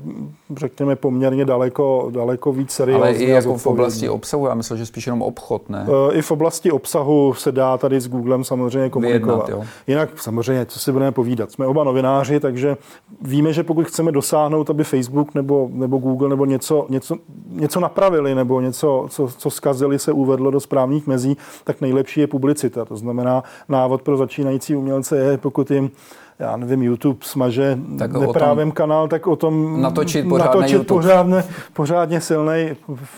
řekněme, 0.56 0.96
poměrně 0.96 1.46
daleko, 1.46 2.10
daleko 2.14 2.52
víc 2.52 2.72
seriózně. 2.72 3.08
Ale 3.08 3.14
i 3.14 3.30
jako 3.30 3.58
v 3.58 3.68
oblasti 3.68 4.10
obsahu, 4.10 4.48
já 4.48 4.54
myslím, 4.54 4.78
že 4.78 4.86
spíš 4.86 5.08
jenom 5.08 5.22
obchod, 5.22 5.70
ne? 5.70 5.88
E, 6.12 6.14
I 6.14 6.22
v 6.22 6.32
oblasti 6.32 6.72
obsahu 6.72 7.34
se 7.34 7.52
dá 7.52 7.78
tady 7.78 8.00
s 8.00 8.08
Googlem 8.08 8.44
samozřejmě 8.44 8.90
komunikovat. 8.90 9.48
Vyjednat, 9.48 9.50
jo. 9.50 9.70
Jinak 9.88 10.10
samozřejmě, 10.22 10.66
co 10.66 10.80
si 10.80 10.92
budeme 10.92 11.12
povídat. 11.12 11.52
Jsme 11.52 11.68
oba 11.68 11.84
novináři, 11.84 12.40
takže 12.40 12.78
víme, 13.22 13.54
že 13.54 13.64
pokud 13.64 13.88
chceme 13.88 14.12
dosáhnout, 14.12 14.70
aby 14.70 14.84
Facebook 14.84 15.36
nebo, 15.36 15.70
nebo 15.72 15.98
Google 15.98 16.30
nebo 16.30 16.46
něco, 16.46 16.86
něco, 16.90 17.16
něco 17.50 17.80
napravili 17.80 18.36
nebo 18.36 18.62
něco, 18.62 19.06
co, 19.10 19.28
co 19.38 19.50
zkazili, 19.50 20.00
se 20.00 20.12
uvedlo 20.12 20.52
do 20.52 20.60
správných 20.60 21.08
mezí, 21.08 21.38
tak 21.64 21.82
nejlepší 21.82 22.07
nejlepší 22.08 22.20
je 22.20 22.28
publicita. 22.28 22.86
To 22.86 22.96
znamená, 22.96 23.44
návod 23.70 24.02
pro 24.02 24.18
začínající 24.18 24.76
umělce 24.76 25.18
je, 25.18 25.38
pokud 25.38 25.72
jim 25.72 25.92
já 26.40 26.58
nevím, 26.58 26.84
YouTube 26.84 27.20
smaže 27.22 27.80
tak 28.00 28.12
neprávem 28.12 28.72
kanál, 28.72 29.08
tak 29.08 29.28
o 29.28 29.36
tom 29.36 29.82
natočit, 29.82 30.26
natočit 30.26 30.88
pořádně, 30.88 31.44
pořádně 31.74 32.22
silný 32.22 32.70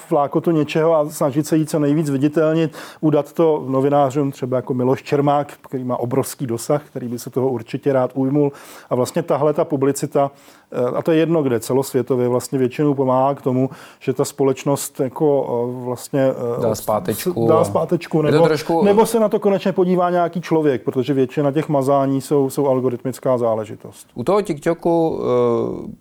flákotu 0.07 0.51
něčeho 0.51 0.95
a 0.95 1.09
snažit 1.09 1.47
se 1.47 1.57
jí 1.57 1.65
co 1.65 1.79
nejvíc 1.79 2.09
viditelnit, 2.09 2.73
udat 3.01 3.33
to 3.33 3.65
novinářům, 3.67 4.31
třeba 4.31 4.57
jako 4.57 4.73
Miloš 4.73 5.03
Čermák, 5.03 5.53
který 5.61 5.83
má 5.83 5.97
obrovský 5.97 6.47
dosah, 6.47 6.83
který 6.83 7.07
by 7.07 7.19
se 7.19 7.29
toho 7.29 7.49
určitě 7.49 7.93
rád 7.93 8.11
ujmul. 8.13 8.51
A 8.89 8.95
vlastně 8.95 9.23
tahle 9.23 9.53
ta 9.53 9.65
publicita 9.65 10.31
Eh, 10.71 10.97
a 10.97 11.01
to 11.01 11.11
je 11.11 11.17
jedno 11.17 11.43
kde, 11.43 11.59
celosvětově 11.59 12.27
vlastně 12.27 12.59
většinou 12.59 12.93
pomáhá 12.93 13.35
k 13.35 13.41
tomu, 13.41 13.69
že 13.99 14.13
ta 14.13 14.25
společnost 14.25 14.99
jako 14.99 15.45
eh, 15.49 15.85
vlastně 15.85 16.21
eh, 16.21 16.61
dá 16.61 16.75
zpátečku, 16.75 17.47
dá 17.47 17.63
zpátečku 17.63 18.21
nebo, 18.21 18.43
trošku... 18.43 18.83
nebo 18.83 19.05
se 19.05 19.19
na 19.19 19.29
to 19.29 19.39
konečně 19.39 19.71
podívá 19.71 20.09
nějaký 20.09 20.41
člověk, 20.41 20.83
protože 20.83 21.13
většina 21.13 21.51
těch 21.51 21.69
mazání 21.69 22.21
jsou, 22.21 22.49
jsou 22.49 22.67
algoritmická 23.09 23.37
záležitost. 23.37 24.07
U 24.13 24.23
toho 24.23 24.41
TikToku 24.41 25.21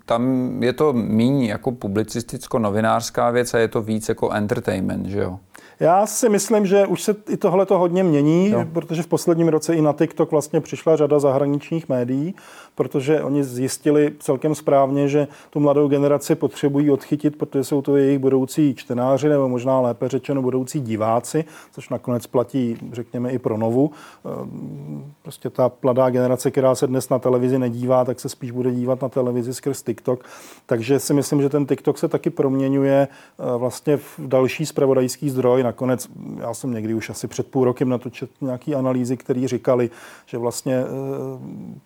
tam 0.06 0.22
je 0.62 0.72
to 0.72 0.92
méně 0.92 1.50
jako 1.50 1.70
publicisticko-novinářská 1.70 3.30
věc 3.30 3.54
a 3.54 3.58
je 3.58 3.68
to 3.68 3.82
víc 3.82 4.08
jako 4.08 4.30
entertainment, 4.30 5.06
že 5.06 5.18
jo? 5.18 5.38
Já 5.80 6.06
si 6.06 6.28
myslím, 6.28 6.66
že 6.66 6.86
už 6.86 7.02
se 7.02 7.16
i 7.28 7.36
tohle 7.36 7.66
to 7.66 7.78
hodně 7.78 8.04
mění, 8.04 8.50
jo. 8.50 8.64
protože 8.72 9.02
v 9.02 9.06
posledním 9.06 9.48
roce 9.48 9.74
i 9.74 9.82
na 9.82 9.92
TikTok 9.92 10.30
vlastně 10.30 10.60
přišla 10.60 10.96
řada 10.96 11.18
zahraničních 11.18 11.88
médií, 11.88 12.34
protože 12.74 13.22
oni 13.22 13.44
zjistili 13.44 14.12
celkem 14.18 14.54
správně, 14.54 15.08
že 15.08 15.28
tu 15.50 15.60
mladou 15.60 15.88
generaci 15.88 16.34
potřebují 16.34 16.90
odchytit, 16.90 17.36
protože 17.36 17.64
jsou 17.64 17.82
to 17.82 17.96
jejich 17.96 18.18
budoucí 18.18 18.74
čtenáři, 18.74 19.28
nebo 19.28 19.48
možná 19.48 19.80
lépe 19.80 20.08
řečeno 20.08 20.42
budoucí 20.42 20.80
diváci, 20.80 21.44
což 21.72 21.88
nakonec 21.88 22.26
platí, 22.26 22.78
řekněme, 22.92 23.30
i 23.30 23.38
pro 23.38 23.56
novu. 23.56 23.90
Ehm, 24.24 25.12
prostě 25.22 25.50
ta 25.50 25.70
mladá 25.82 26.10
generace, 26.10 26.50
která 26.50 26.74
se 26.74 26.86
dnes 26.86 27.08
na 27.08 27.18
televizi 27.18 27.58
nedívá, 27.58 28.04
tak 28.04 28.20
se 28.20 28.28
spíš 28.28 28.50
bude 28.50 28.70
dívat 28.70 29.02
na 29.02 29.08
televizi 29.08 29.54
skrz 29.54 29.82
TikTok. 29.82 30.24
Takže 30.66 31.00
si 31.00 31.14
myslím, 31.14 31.42
že 31.42 31.48
ten 31.48 31.66
TikTok 31.66 31.98
se 31.98 32.08
taky 32.08 32.30
proměňuje 32.30 33.08
eh, 33.10 33.58
vlastně 33.58 33.96
v 33.96 34.18
další 34.18 34.66
spravodajský 34.66 35.30
zdroj 35.30 35.62
nakonec, 35.68 36.08
já 36.40 36.54
jsem 36.54 36.72
někdy 36.72 36.94
už 36.94 37.10
asi 37.10 37.28
před 37.28 37.46
půl 37.50 37.64
rokem 37.64 37.88
natočil 37.88 38.28
nějaký 38.40 38.74
analýzy, 38.74 39.16
které 39.16 39.48
říkali, 39.48 39.90
že 40.26 40.38
vlastně 40.38 40.74
eh, 40.74 40.86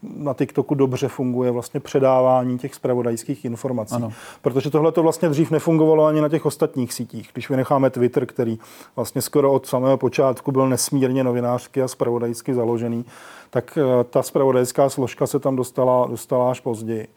na 0.02 0.34
TikToku 0.34 0.74
dobře 0.74 1.08
funguje 1.08 1.50
vlastně 1.50 1.80
předávání 1.80 2.58
těch 2.58 2.74
spravodajských 2.74 3.44
informací. 3.44 3.94
Ano. 3.94 4.12
Protože 4.42 4.70
tohle 4.70 4.92
to 4.92 5.02
vlastně 5.02 5.28
dřív 5.28 5.50
nefungovalo 5.50 6.04
ani 6.04 6.20
na 6.20 6.28
těch 6.28 6.46
ostatních 6.46 6.92
sítích. 6.92 7.30
Když 7.32 7.50
vynecháme 7.50 7.90
Twitter, 7.90 8.26
který 8.26 8.58
vlastně 8.96 9.22
skoro 9.22 9.52
od 9.52 9.66
samého 9.66 9.96
počátku 9.96 10.52
byl 10.52 10.68
nesmírně 10.68 11.24
novinářsky 11.24 11.82
a 11.82 11.88
spravodajsky 11.88 12.54
založený, 12.54 13.04
tak 13.50 13.78
eh, 13.78 14.04
ta 14.04 14.22
spravodajská 14.22 14.88
složka 14.88 15.26
se 15.26 15.38
tam 15.38 15.56
dostala, 15.56 16.06
dostala 16.06 16.50
až 16.50 16.60
později. 16.60 17.08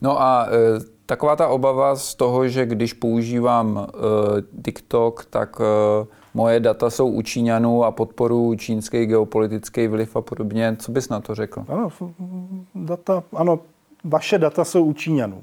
No 0.00 0.22
a 0.22 0.46
e, 0.46 0.80
taková 1.10 1.36
ta 1.36 1.48
obava 1.48 1.96
z 1.96 2.14
toho, 2.14 2.48
že 2.48 2.66
když 2.66 2.92
používám 2.92 3.78
e, 3.78 4.62
TikTok, 4.62 5.24
tak 5.30 5.60
e, 5.60 5.64
moje 6.34 6.60
data 6.60 6.90
jsou 6.90 7.10
u 7.10 7.22
Číňanů 7.22 7.84
a 7.84 7.90
podporu 7.90 8.54
čínský 8.54 9.06
geopolitický 9.06 9.86
vliv 9.86 10.16
a 10.16 10.20
podobně. 10.20 10.76
Co 10.78 10.92
bys 10.92 11.08
na 11.08 11.20
to 11.20 11.34
řekl? 11.34 11.64
Ano, 11.68 11.88
data, 12.74 13.22
ano, 13.36 13.58
vaše 14.04 14.38
data 14.38 14.64
jsou 14.64 14.84
u 14.84 14.92
Číňanů. 14.92 15.42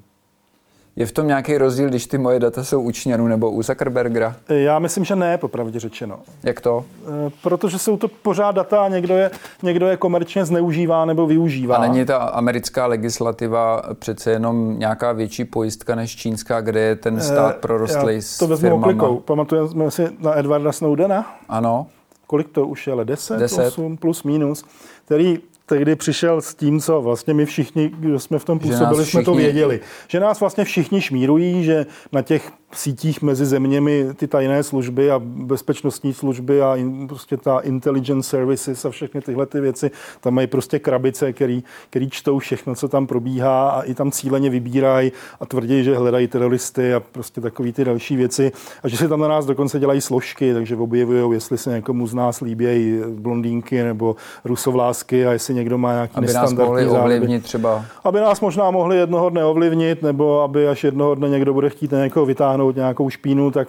Je 0.97 1.05
v 1.05 1.11
tom 1.11 1.27
nějaký 1.27 1.57
rozdíl, 1.57 1.89
když 1.89 2.07
ty 2.07 2.17
moje 2.17 2.39
data 2.39 2.63
jsou 2.63 2.81
u 2.81 2.91
Číňanů 2.91 3.27
nebo 3.27 3.51
u 3.51 3.63
Zuckerbergera? 3.63 4.35
Já 4.49 4.79
myslím, 4.79 5.05
že 5.05 5.15
ne, 5.15 5.37
popravdě 5.37 5.79
řečeno. 5.79 6.19
Jak 6.43 6.61
to? 6.61 6.85
E, 7.27 7.31
protože 7.43 7.79
jsou 7.79 7.97
to 7.97 8.07
pořád 8.07 8.51
data 8.51 8.83
a 8.83 8.87
někdo 8.87 9.17
je, 9.17 9.31
někdo 9.63 9.87
je 9.87 9.97
komerčně 9.97 10.45
zneužívá 10.45 11.05
nebo 11.05 11.27
využívá. 11.27 11.75
A 11.75 11.81
není 11.81 12.05
ta 12.05 12.17
americká 12.17 12.85
legislativa 12.87 13.81
přece 13.99 14.31
jenom 14.31 14.79
nějaká 14.79 15.11
větší 15.11 15.45
pojistka 15.45 15.95
než 15.95 16.15
čínská, 16.15 16.61
kde 16.61 16.79
je 16.79 16.95
ten 16.95 17.21
stát 17.21 17.55
e, 17.55 17.59
prorostlý 17.59 18.21
s 18.21 18.37
to 18.37 18.47
vezmu 18.47 18.75
oklikou. 18.75 19.19
Pamatujeme 19.19 19.91
si 19.91 20.07
na 20.19 20.39
Edwarda 20.39 20.71
Snowdena? 20.71 21.37
Ano. 21.49 21.87
Kolik 22.27 22.47
to 22.49 22.67
už 22.67 22.87
je? 22.87 22.93
10, 23.03 23.39
10. 23.39 23.67
8 23.67 23.97
plus 23.97 24.23
minus, 24.23 24.63
který 25.05 25.39
tehdy 25.69 25.95
přišel 25.95 26.41
s 26.41 26.55
tím, 26.55 26.79
co 26.79 27.01
vlastně 27.01 27.33
my 27.33 27.45
všichni, 27.45 27.91
kdo 27.99 28.19
jsme 28.19 28.39
v 28.39 28.45
tom 28.45 28.59
působili, 28.59 29.05
jsme 29.05 29.23
to 29.23 29.33
věděli. 29.33 29.79
Že 30.07 30.19
nás 30.19 30.39
vlastně 30.39 30.63
všichni 30.63 31.01
šmírují, 31.01 31.63
že 31.63 31.85
na 32.11 32.21
těch 32.21 32.51
sítích 32.73 33.21
mezi 33.21 33.45
zeměmi 33.45 34.07
ty 34.15 34.27
tajné 34.27 34.63
služby 34.63 35.11
a 35.11 35.19
bezpečnostní 35.23 36.13
služby 36.13 36.61
a 36.61 36.75
in, 36.75 37.07
prostě 37.07 37.37
ta 37.37 37.59
intelligence 37.59 38.29
services 38.29 38.85
a 38.85 38.89
všechny 38.89 39.21
tyhle 39.21 39.45
ty 39.45 39.59
věci, 39.59 39.91
tam 40.21 40.33
mají 40.33 40.47
prostě 40.47 40.79
krabice, 40.79 41.33
který, 41.33 41.63
který 41.89 42.09
čtou 42.09 42.39
všechno, 42.39 42.75
co 42.75 42.87
tam 42.87 43.07
probíhá 43.07 43.69
a 43.69 43.81
i 43.81 43.93
tam 43.93 44.11
cíleně 44.11 44.49
vybírají 44.49 45.11
a 45.39 45.45
tvrdí, 45.45 45.83
že 45.83 45.97
hledají 45.97 46.27
teroristy 46.27 46.93
a 46.93 46.99
prostě 46.99 47.41
takové 47.41 47.71
ty 47.71 47.85
další 47.85 48.15
věci 48.15 48.51
a 48.83 48.87
že 48.87 48.97
se 48.97 49.07
tam 49.07 49.19
na 49.19 49.27
nás 49.27 49.45
dokonce 49.45 49.79
dělají 49.79 50.01
složky, 50.01 50.53
takže 50.53 50.75
objevují, 50.75 51.33
jestli 51.33 51.57
se 51.57 51.69
někomu 51.69 52.07
z 52.07 52.13
nás 52.13 52.41
líbí 52.41 52.99
blondýnky 53.09 53.83
nebo 53.83 54.15
rusovlásky 54.45 55.25
a 55.25 55.33
jestli 55.33 55.56
někdo 55.57 55.77
má 55.77 55.93
nějaký 55.93 56.15
aby 56.15 56.33
nás 56.33 56.53
mohli 56.53 56.87
ovlivnit 56.87 57.43
třeba. 57.43 57.85
Aby 58.03 58.19
nás 58.19 58.41
možná 58.41 58.71
mohli 58.71 58.97
jednoho 58.97 59.29
dne 59.29 59.45
ovlivnit, 59.45 60.01
nebo 60.03 60.41
aby 60.41 60.67
až 60.67 60.83
jednoho 60.83 61.15
dne 61.15 61.29
někdo 61.29 61.53
bude 61.53 61.69
chtít 61.69 61.91
někoho 61.91 62.25
vytáhnout 62.25 62.75
nějakou 62.75 63.09
špínu, 63.09 63.51
tak 63.51 63.67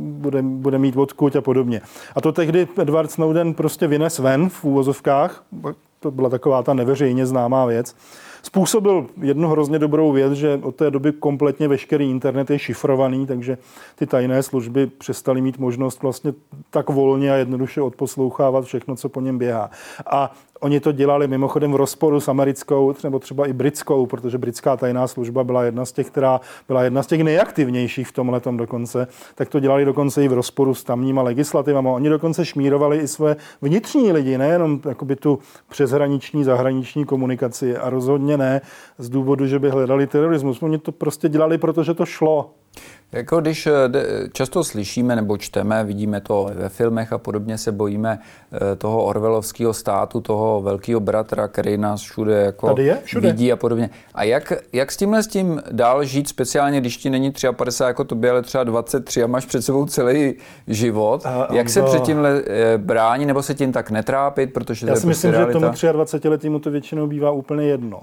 bude, 0.00 0.42
bude 0.42 0.78
mít 0.78 0.96
odkuť 0.96 1.36
a 1.36 1.40
podobně. 1.40 1.80
A 2.16 2.20
to 2.20 2.32
tehdy 2.32 2.68
Edward 2.78 3.10
Snowden 3.10 3.54
prostě 3.54 3.86
vynes 3.86 4.18
ven 4.18 4.48
v 4.48 4.64
úvozovkách, 4.64 5.42
to 6.00 6.10
byla 6.10 6.28
taková 6.28 6.62
ta 6.62 6.74
neveřejně 6.74 7.26
známá 7.26 7.66
věc, 7.66 7.94
způsobil 8.42 9.06
jednu 9.22 9.48
hrozně 9.48 9.78
dobrou 9.78 10.12
věc, 10.12 10.32
že 10.32 10.60
od 10.62 10.76
té 10.76 10.90
doby 10.90 11.12
kompletně 11.12 11.68
veškerý 11.68 12.10
internet 12.10 12.50
je 12.50 12.58
šifrovaný, 12.58 13.26
takže 13.26 13.58
ty 13.94 14.06
tajné 14.06 14.42
služby 14.42 14.86
přestaly 14.86 15.40
mít 15.40 15.58
možnost 15.58 16.02
vlastně 16.02 16.32
tak 16.70 16.90
volně 16.90 17.32
a 17.32 17.36
jednoduše 17.36 17.82
odposlouchávat 17.82 18.64
všechno, 18.64 18.96
co 18.96 19.08
po 19.08 19.20
něm 19.20 19.38
běhá. 19.38 19.70
A 20.06 20.32
Oni 20.60 20.80
to 20.80 20.92
dělali 20.92 21.28
mimochodem 21.28 21.72
v 21.72 21.76
rozporu 21.76 22.20
s 22.20 22.28
americkou, 22.28 22.94
nebo 23.04 23.18
třeba 23.18 23.46
i 23.46 23.52
britskou, 23.52 24.06
protože 24.06 24.38
britská 24.38 24.76
tajná 24.76 25.06
služba 25.06 25.44
byla 25.44 25.64
jedna 25.64 25.84
z 25.84 25.92
těch, 25.92 26.06
která 26.06 26.40
byla 26.68 26.82
jedna 26.82 27.02
z 27.02 27.06
těch 27.06 27.20
nejaktivnějších 27.20 28.08
v 28.08 28.12
tomhle 28.12 28.40
dokonce, 28.50 29.08
tak 29.34 29.48
to 29.48 29.60
dělali 29.60 29.84
dokonce 29.84 30.24
i 30.24 30.28
v 30.28 30.32
rozporu 30.32 30.74
s 30.74 30.84
tamníma 30.84 31.22
legislativama. 31.22 31.90
Oni 31.90 32.08
dokonce 32.08 32.44
šmírovali 32.44 32.98
i 32.98 33.08
své 33.08 33.36
vnitřní 33.62 34.12
lidi, 34.12 34.38
nejenom 34.38 34.80
tu 35.20 35.38
přeshraniční, 35.68 36.44
zahraniční 36.44 37.04
komunikaci 37.04 37.76
a 37.76 37.90
rozhodně 37.90 38.29
ne 38.36 38.60
z 38.98 39.08
důvodu, 39.08 39.46
že 39.46 39.58
by 39.58 39.70
hledali 39.70 40.06
terorismus. 40.06 40.62
Oni 40.62 40.78
to 40.78 40.92
prostě 40.92 41.28
dělali, 41.28 41.58
protože 41.58 41.94
to 41.94 42.06
šlo. 42.06 42.50
Jako 43.12 43.40
když 43.40 43.66
eh, 43.66 43.72
často 44.32 44.64
slyšíme 44.64 45.16
nebo 45.16 45.36
čteme, 45.36 45.84
vidíme 45.84 46.20
to 46.20 46.50
ve 46.54 46.68
filmech 46.68 47.12
a 47.12 47.18
podobně, 47.18 47.58
se 47.58 47.72
bojíme 47.72 48.18
eh, 48.52 48.76
toho 48.76 49.04
orvelovského 49.04 49.72
státu, 49.72 50.20
toho 50.20 50.60
velkého 50.60 51.00
bratra, 51.00 51.48
který 51.48 51.78
nás 51.78 52.00
všude 52.00 52.34
jako 52.34 52.66
Tady 52.66 52.84
je? 52.84 52.98
Všude. 53.04 53.28
vidí 53.28 53.52
a 53.52 53.56
podobně. 53.56 53.90
A 54.14 54.24
jak, 54.24 54.52
jak 54.72 54.92
s 54.92 54.96
tímhle 54.96 55.22
s 55.22 55.26
tím 55.26 55.62
dál 55.70 56.04
žít, 56.04 56.28
speciálně 56.28 56.80
když 56.80 56.96
ti 56.96 57.10
není 57.10 57.32
53 57.56 57.82
jako 57.82 58.04
tobě, 58.04 58.30
ale 58.30 58.42
třeba 58.42 58.64
23 58.64 59.22
a 59.22 59.26
máš 59.26 59.46
před 59.46 59.62
sebou 59.62 59.86
celý 59.86 60.34
život? 60.66 61.26
A, 61.26 61.48
jak 61.54 61.68
se 61.68 61.82
před 61.82 62.02
tímhle 62.02 62.42
eh, 62.46 62.78
brání 62.78 63.26
nebo 63.26 63.42
se 63.42 63.54
tím 63.54 63.72
tak 63.72 63.90
netrápit, 63.90 64.52
protože 64.52 64.86
Já 64.86 64.96
si 64.96 65.06
myslím, 65.06 65.32
prostě 65.32 65.52
že 65.52 65.58
tomu 65.60 65.92
23 65.92 66.28
letýmu 66.28 66.58
to 66.58 66.70
většinou 66.70 67.06
bývá 67.06 67.30
úplně 67.30 67.66
jedno. 67.66 68.00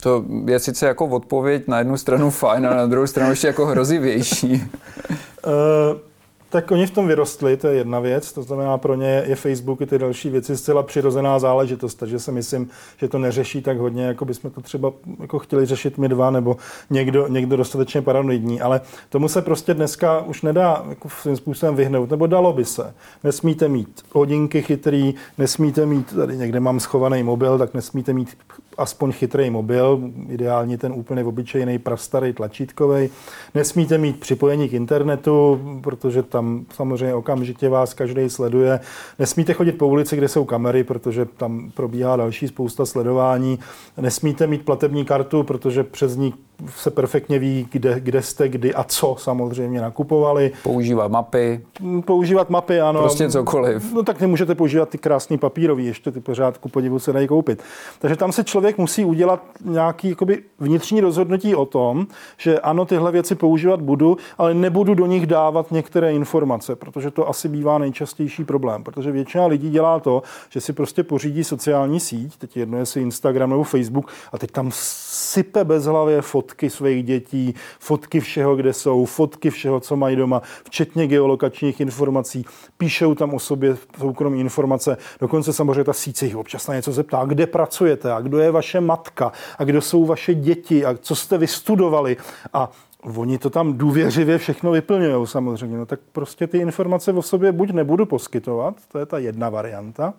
To 0.00 0.24
je 0.46 0.58
sice 0.58 0.86
jako 0.86 1.06
odpověď 1.06 1.68
na 1.68 1.78
jednu 1.78 1.96
stranu 1.96 2.30
fajn, 2.30 2.66
a 2.66 2.74
na 2.74 2.86
druhou 2.86 3.06
stranu 3.06 3.30
ještě 3.30 3.46
jako 3.46 3.66
hrozivější. 3.66 4.52
Uh, 4.52 5.98
tak 6.50 6.70
oni 6.70 6.86
v 6.86 6.90
tom 6.90 7.08
vyrostli, 7.08 7.56
to 7.56 7.68
je 7.68 7.74
jedna 7.74 8.00
věc, 8.00 8.32
to 8.32 8.42
znamená 8.42 8.78
pro 8.78 8.94
ně 8.94 9.22
je 9.26 9.36
Facebook 9.36 9.80
i 9.80 9.86
ty 9.86 9.98
další 9.98 10.30
věci 10.30 10.56
zcela 10.56 10.82
přirozená 10.82 11.38
záležitost, 11.38 11.94
takže 11.94 12.18
si 12.18 12.32
myslím, 12.32 12.68
že 12.96 13.08
to 13.08 13.18
neřeší 13.18 13.62
tak 13.62 13.78
hodně, 13.78 14.04
jako 14.04 14.24
bychom 14.24 14.50
to 14.50 14.60
třeba 14.60 14.92
jako 15.20 15.38
chtěli 15.38 15.66
řešit 15.66 15.98
my 15.98 16.08
dva, 16.08 16.30
nebo 16.30 16.56
někdo, 16.90 17.28
někdo 17.28 17.56
dostatečně 17.56 18.02
paranoidní, 18.02 18.60
ale 18.60 18.80
tomu 19.08 19.28
se 19.28 19.42
prostě 19.42 19.74
dneska 19.74 20.20
už 20.20 20.42
nedá 20.42 20.84
jako 20.88 21.08
svým 21.08 21.36
způsobem 21.36 21.76
vyhnout, 21.76 22.10
nebo 22.10 22.26
dalo 22.26 22.52
by 22.52 22.64
se. 22.64 22.94
Nesmíte 23.24 23.68
mít 23.68 24.02
hodinky 24.12 24.62
chytrý, 24.62 25.14
nesmíte 25.38 25.86
mít, 25.86 26.14
tady 26.16 26.36
někde 26.36 26.60
mám 26.60 26.80
schovaný 26.80 27.22
mobil, 27.22 27.58
tak 27.58 27.74
nesmíte 27.74 28.12
mít 28.12 28.36
aspoň 28.78 29.12
chytrý 29.12 29.50
mobil, 29.50 30.00
ideálně 30.28 30.78
ten 30.78 30.92
úplně 30.92 31.24
obyčejný 31.24 31.78
prastarý 31.78 32.32
tlačítkový. 32.32 33.08
Nesmíte 33.54 33.98
mít 33.98 34.20
připojení 34.20 34.68
k 34.68 34.72
internetu, 34.72 35.60
protože 35.82 36.22
tam 36.22 36.64
samozřejmě 36.74 37.14
okamžitě 37.14 37.68
vás 37.68 37.94
každý 37.94 38.30
sleduje. 38.30 38.80
Nesmíte 39.18 39.52
chodit 39.52 39.72
po 39.72 39.86
ulici, 39.86 40.16
kde 40.16 40.28
jsou 40.28 40.44
kamery, 40.44 40.84
protože 40.84 41.24
tam 41.24 41.70
probíhá 41.74 42.16
další 42.16 42.48
spousta 42.48 42.86
sledování. 42.86 43.58
Nesmíte 44.00 44.46
mít 44.46 44.64
platební 44.64 45.04
kartu, 45.04 45.42
protože 45.42 45.84
přes 45.84 46.16
ní 46.16 46.34
se 46.76 46.90
perfektně 46.90 47.38
ví, 47.38 47.68
kde, 47.72 48.00
kde 48.00 48.22
jste, 48.22 48.48
kdy 48.48 48.74
a 48.74 48.84
co 48.84 49.16
samozřejmě 49.18 49.80
nakupovali. 49.80 50.52
Používat 50.62 51.10
mapy. 51.10 51.60
Používat 52.04 52.50
mapy, 52.50 52.80
ano. 52.80 53.00
Prostě 53.00 53.30
cokoliv. 53.30 53.92
No 53.92 54.02
tak 54.02 54.20
nemůžete 54.20 54.54
používat 54.54 54.88
ty 54.88 54.98
krásné 54.98 55.38
papírové, 55.38 55.82
ještě 55.82 56.10
ty 56.10 56.20
pořádku 56.20 56.68
podivu 56.68 56.98
se 56.98 57.12
dají 57.12 57.28
koupit. 57.28 57.62
Takže 57.98 58.16
tam 58.16 58.32
se 58.32 58.44
člověk 58.44 58.78
musí 58.78 59.04
udělat 59.04 59.42
nějaký 59.64 60.08
jakoby, 60.08 60.42
vnitřní 60.58 61.00
rozhodnutí 61.00 61.54
o 61.54 61.66
tom, 61.66 62.06
že 62.36 62.58
ano, 62.60 62.84
tyhle 62.84 63.12
věci 63.12 63.34
používat 63.34 63.82
budu, 63.82 64.16
ale 64.38 64.54
nebudu 64.54 64.94
do 64.94 65.06
nich 65.06 65.26
dávat 65.26 65.70
některé 65.70 66.12
informace, 66.12 66.76
protože 66.76 67.10
to 67.10 67.28
asi 67.28 67.48
bývá 67.48 67.78
nejčastější 67.78 68.44
problém, 68.44 68.84
protože 68.84 69.12
většina 69.12 69.46
lidí 69.46 69.70
dělá 69.70 70.00
to, 70.00 70.22
že 70.50 70.60
si 70.60 70.72
prostě 70.72 71.02
pořídí 71.02 71.44
sociální 71.44 72.00
síť, 72.00 72.36
teď 72.36 72.56
jedno 72.56 72.78
jestli 72.78 73.02
Instagram 73.02 73.50
nebo 73.50 73.64
Facebook, 73.64 74.10
a 74.32 74.38
teď 74.38 74.50
tam 74.50 74.70
sype 75.12 75.64
bezhlavě 75.64 76.22
fotky 76.22 76.70
svých 76.70 77.04
dětí, 77.04 77.54
fotky 77.78 78.20
všeho, 78.20 78.56
kde 78.56 78.72
jsou, 78.72 79.04
fotky 79.04 79.50
všeho, 79.50 79.80
co 79.80 79.96
mají 79.96 80.16
doma, 80.16 80.42
včetně 80.64 81.06
geolokačních 81.06 81.80
informací, 81.80 82.44
píšou 82.78 83.14
tam 83.14 83.34
o 83.34 83.38
sobě 83.38 83.76
soukromé 83.98 84.36
informace, 84.36 84.96
dokonce 85.20 85.52
samozřejmě 85.52 85.84
ta 85.84 85.92
síť 85.92 86.16
se 86.16 86.24
jich 86.24 86.36
občas 86.36 86.66
na 86.66 86.74
něco 86.74 86.92
zeptá, 86.92 87.24
kde 87.24 87.46
pracujete? 87.46 88.12
A 88.12 88.20
kdo 88.20 88.38
je 88.38 88.50
vaše 88.50 88.80
matka? 88.80 89.32
A 89.58 89.64
kdo 89.64 89.80
jsou 89.80 90.04
vaše 90.04 90.34
děti? 90.34 90.84
A 90.84 90.96
co 91.00 91.16
jste 91.16 91.38
vystudovali? 91.38 92.16
A 92.52 92.70
Oni 93.16 93.38
to 93.38 93.50
tam 93.50 93.78
důvěřivě 93.78 94.38
všechno 94.38 94.70
vyplňují 94.70 95.26
samozřejmě. 95.26 95.78
No 95.78 95.86
tak 95.86 96.00
prostě 96.12 96.46
ty 96.46 96.58
informace 96.58 97.12
o 97.12 97.22
sobě 97.22 97.52
buď 97.52 97.70
nebudu 97.70 98.06
poskytovat, 98.06 98.74
to 98.92 98.98
je 98.98 99.06
ta 99.06 99.18
jedna 99.18 99.48
varianta, 99.48 100.14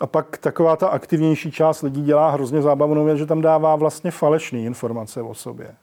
a 0.00 0.06
pak 0.06 0.38
taková 0.38 0.76
ta 0.76 0.88
aktivnější 0.88 1.52
část 1.52 1.82
lidí 1.82 2.02
dělá 2.02 2.30
hrozně 2.30 2.62
zábavnou 2.62 3.04
věc, 3.04 3.18
že 3.18 3.26
tam 3.26 3.40
dává 3.40 3.76
vlastně 3.76 4.10
falešné 4.10 4.58
informace 4.58 5.22
o 5.22 5.34
sobě. 5.34 5.74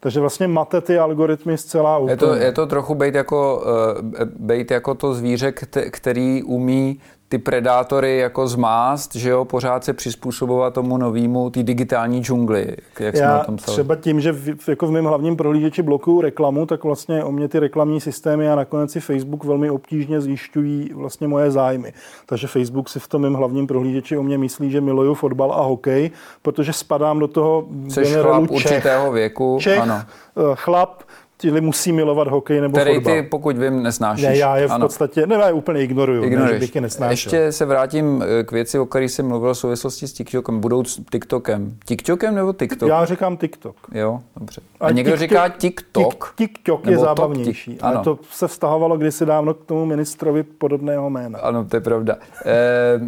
Takže 0.00 0.20
vlastně 0.20 0.48
mate 0.48 0.80
ty 0.80 0.98
algoritmy 0.98 1.58
zcela 1.58 1.98
úplně. 1.98 2.12
Je 2.12 2.16
to, 2.16 2.34
je 2.34 2.52
to 2.52 2.66
trochu 2.66 2.94
být 2.94 3.14
jako, 3.14 3.62
uh, 3.66 4.24
být 4.24 4.70
jako 4.70 4.94
to 4.94 5.14
zvíře, 5.14 5.52
který 5.90 6.42
umí 6.42 7.00
ty 7.34 7.38
predátory 7.38 8.18
jako 8.18 8.48
zmást, 8.48 9.14
že 9.14 9.30
jo, 9.30 9.44
pořád 9.44 9.84
se 9.84 9.92
přizpůsobovat 9.92 10.74
tomu 10.74 10.96
novému, 10.98 11.50
ty 11.50 11.62
digitální 11.62 12.22
džungli, 12.22 12.76
jak 13.00 13.14
Já 13.14 13.20
jsme 13.20 13.42
o 13.42 13.44
tom 13.44 13.56
psali. 13.56 13.74
třeba 13.74 13.96
tím, 13.96 14.20
že 14.20 14.32
v, 14.32 14.68
jako 14.68 14.86
v 14.86 14.90
mém 14.90 15.04
hlavním 15.04 15.36
prohlížeči 15.36 15.82
blokuju 15.82 16.20
reklamu, 16.20 16.66
tak 16.66 16.84
vlastně 16.84 17.24
o 17.24 17.32
mě 17.32 17.48
ty 17.48 17.58
reklamní 17.58 18.00
systémy 18.00 18.50
a 18.50 18.54
nakonec 18.54 18.92
si 18.92 19.00
Facebook 19.00 19.44
velmi 19.44 19.70
obtížně 19.70 20.20
zjišťují 20.20 20.90
vlastně 20.94 21.28
moje 21.28 21.50
zájmy. 21.50 21.92
Takže 22.26 22.46
Facebook 22.46 22.88
si 22.88 23.00
v 23.00 23.08
tom 23.08 23.22
mém 23.22 23.34
hlavním 23.34 23.66
prohlížeči 23.66 24.16
o 24.16 24.22
mě 24.22 24.38
myslí, 24.38 24.70
že 24.70 24.80
miluju 24.80 25.14
fotbal 25.14 25.52
a 25.52 25.62
hokej, 25.62 26.10
protože 26.42 26.72
spadám 26.72 27.18
do 27.18 27.28
toho 27.28 27.66
Jsi 27.88 28.04
chlap 28.04 28.42
Čech. 28.42 28.50
určitého 28.50 29.12
věku. 29.12 29.58
Čech, 29.60 29.78
ano. 29.80 30.02
Eh, 30.36 30.42
chlap, 30.54 31.02
Čili 31.38 31.60
musí 31.60 31.92
milovat 31.92 32.28
hokej 32.28 32.60
nebo 32.60 32.76
Který 32.78 32.94
fotbal. 32.94 33.14
ty, 33.14 33.22
pokud 33.22 33.58
vím, 33.58 33.82
nesnášíš. 33.82 34.24
Ne, 34.24 34.36
já 34.36 34.56
je 34.56 34.68
v 34.68 34.72
ano. 34.72 34.86
podstatě, 34.86 35.26
ne, 35.26 35.34
já 35.34 35.46
je 35.46 35.52
úplně 35.52 35.82
ignoruju, 35.82 36.24
Ignoruješ. 36.24 36.52
ne, 36.52 36.58
že 36.58 36.60
bych 36.66 36.74
je 36.74 36.80
nesnášel. 36.80 37.10
Ještě 37.10 37.52
se 37.52 37.64
vrátím 37.64 38.24
eh, 38.40 38.44
k 38.44 38.52
věci, 38.52 38.78
o 38.78 38.86
které 38.86 39.04
jsem 39.04 39.28
mluvil 39.28 39.54
v 39.54 39.58
souvislosti 39.58 40.08
s 40.08 40.12
TikTokem. 40.12 40.60
Budou 40.60 40.82
TikTokem. 41.10 41.76
TikTokem 41.86 42.34
nebo 42.34 42.52
TikTok? 42.52 42.88
Já 42.88 43.04
říkám 43.04 43.36
TikTok. 43.36 43.76
Jo, 43.92 44.20
dobře. 44.36 44.60
A, 44.80 44.86
A 44.86 44.90
někdo 44.90 45.10
TikTok, 45.12 45.20
říká 45.28 45.48
TikTok. 45.48 46.34
TikTok 46.36 46.86
je 46.86 46.98
zábavnější. 46.98 47.70
Tik, 47.70 47.84
ale 47.84 48.04
to 48.04 48.18
se 48.30 48.48
vztahovalo 48.48 48.96
kdysi 48.96 49.26
dávno 49.26 49.54
k 49.54 49.64
tomu 49.64 49.86
ministrovi 49.86 50.42
podobného 50.42 51.10
jména. 51.10 51.38
Ano, 51.38 51.64
to 51.64 51.76
je 51.76 51.80
pravda. 51.80 52.16
E, 52.46 53.00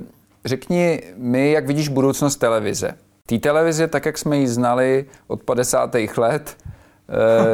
řekni 0.45 1.03
mi, 1.17 1.51
jak 1.53 1.67
vidíš 1.67 1.89
budoucnost 1.89 2.37
televize. 2.37 2.91
Té 3.27 3.39
televize, 3.39 3.89
tak 3.89 4.07
jak 4.07 4.19
jsme 4.19 4.37
ji 4.39 4.49
znali 4.49 5.05
od 5.27 5.43
50. 5.43 5.95
let, 6.17 6.57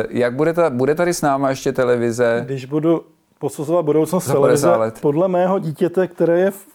jak 0.09 0.35
bude, 0.35 0.53
ta, 0.53 0.71
bude 0.71 0.95
tady 0.95 1.15
s 1.15 1.23
náma 1.23 1.51
ještě 1.51 1.73
televize? 1.73 2.43
Když 2.45 2.65
budu 2.65 3.05
posuzovat 3.39 3.85
budoucnost 3.85 4.27
televize, 4.27 4.71
let. 4.71 4.99
podle 5.01 5.29
mého 5.29 5.59
dítěte, 5.59 6.07
které 6.07 6.41
je 6.41 6.51
v, 6.51 6.67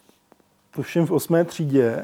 tuším 0.75 1.05
v 1.05 1.11
8. 1.11 1.45
třídě, 1.45 2.03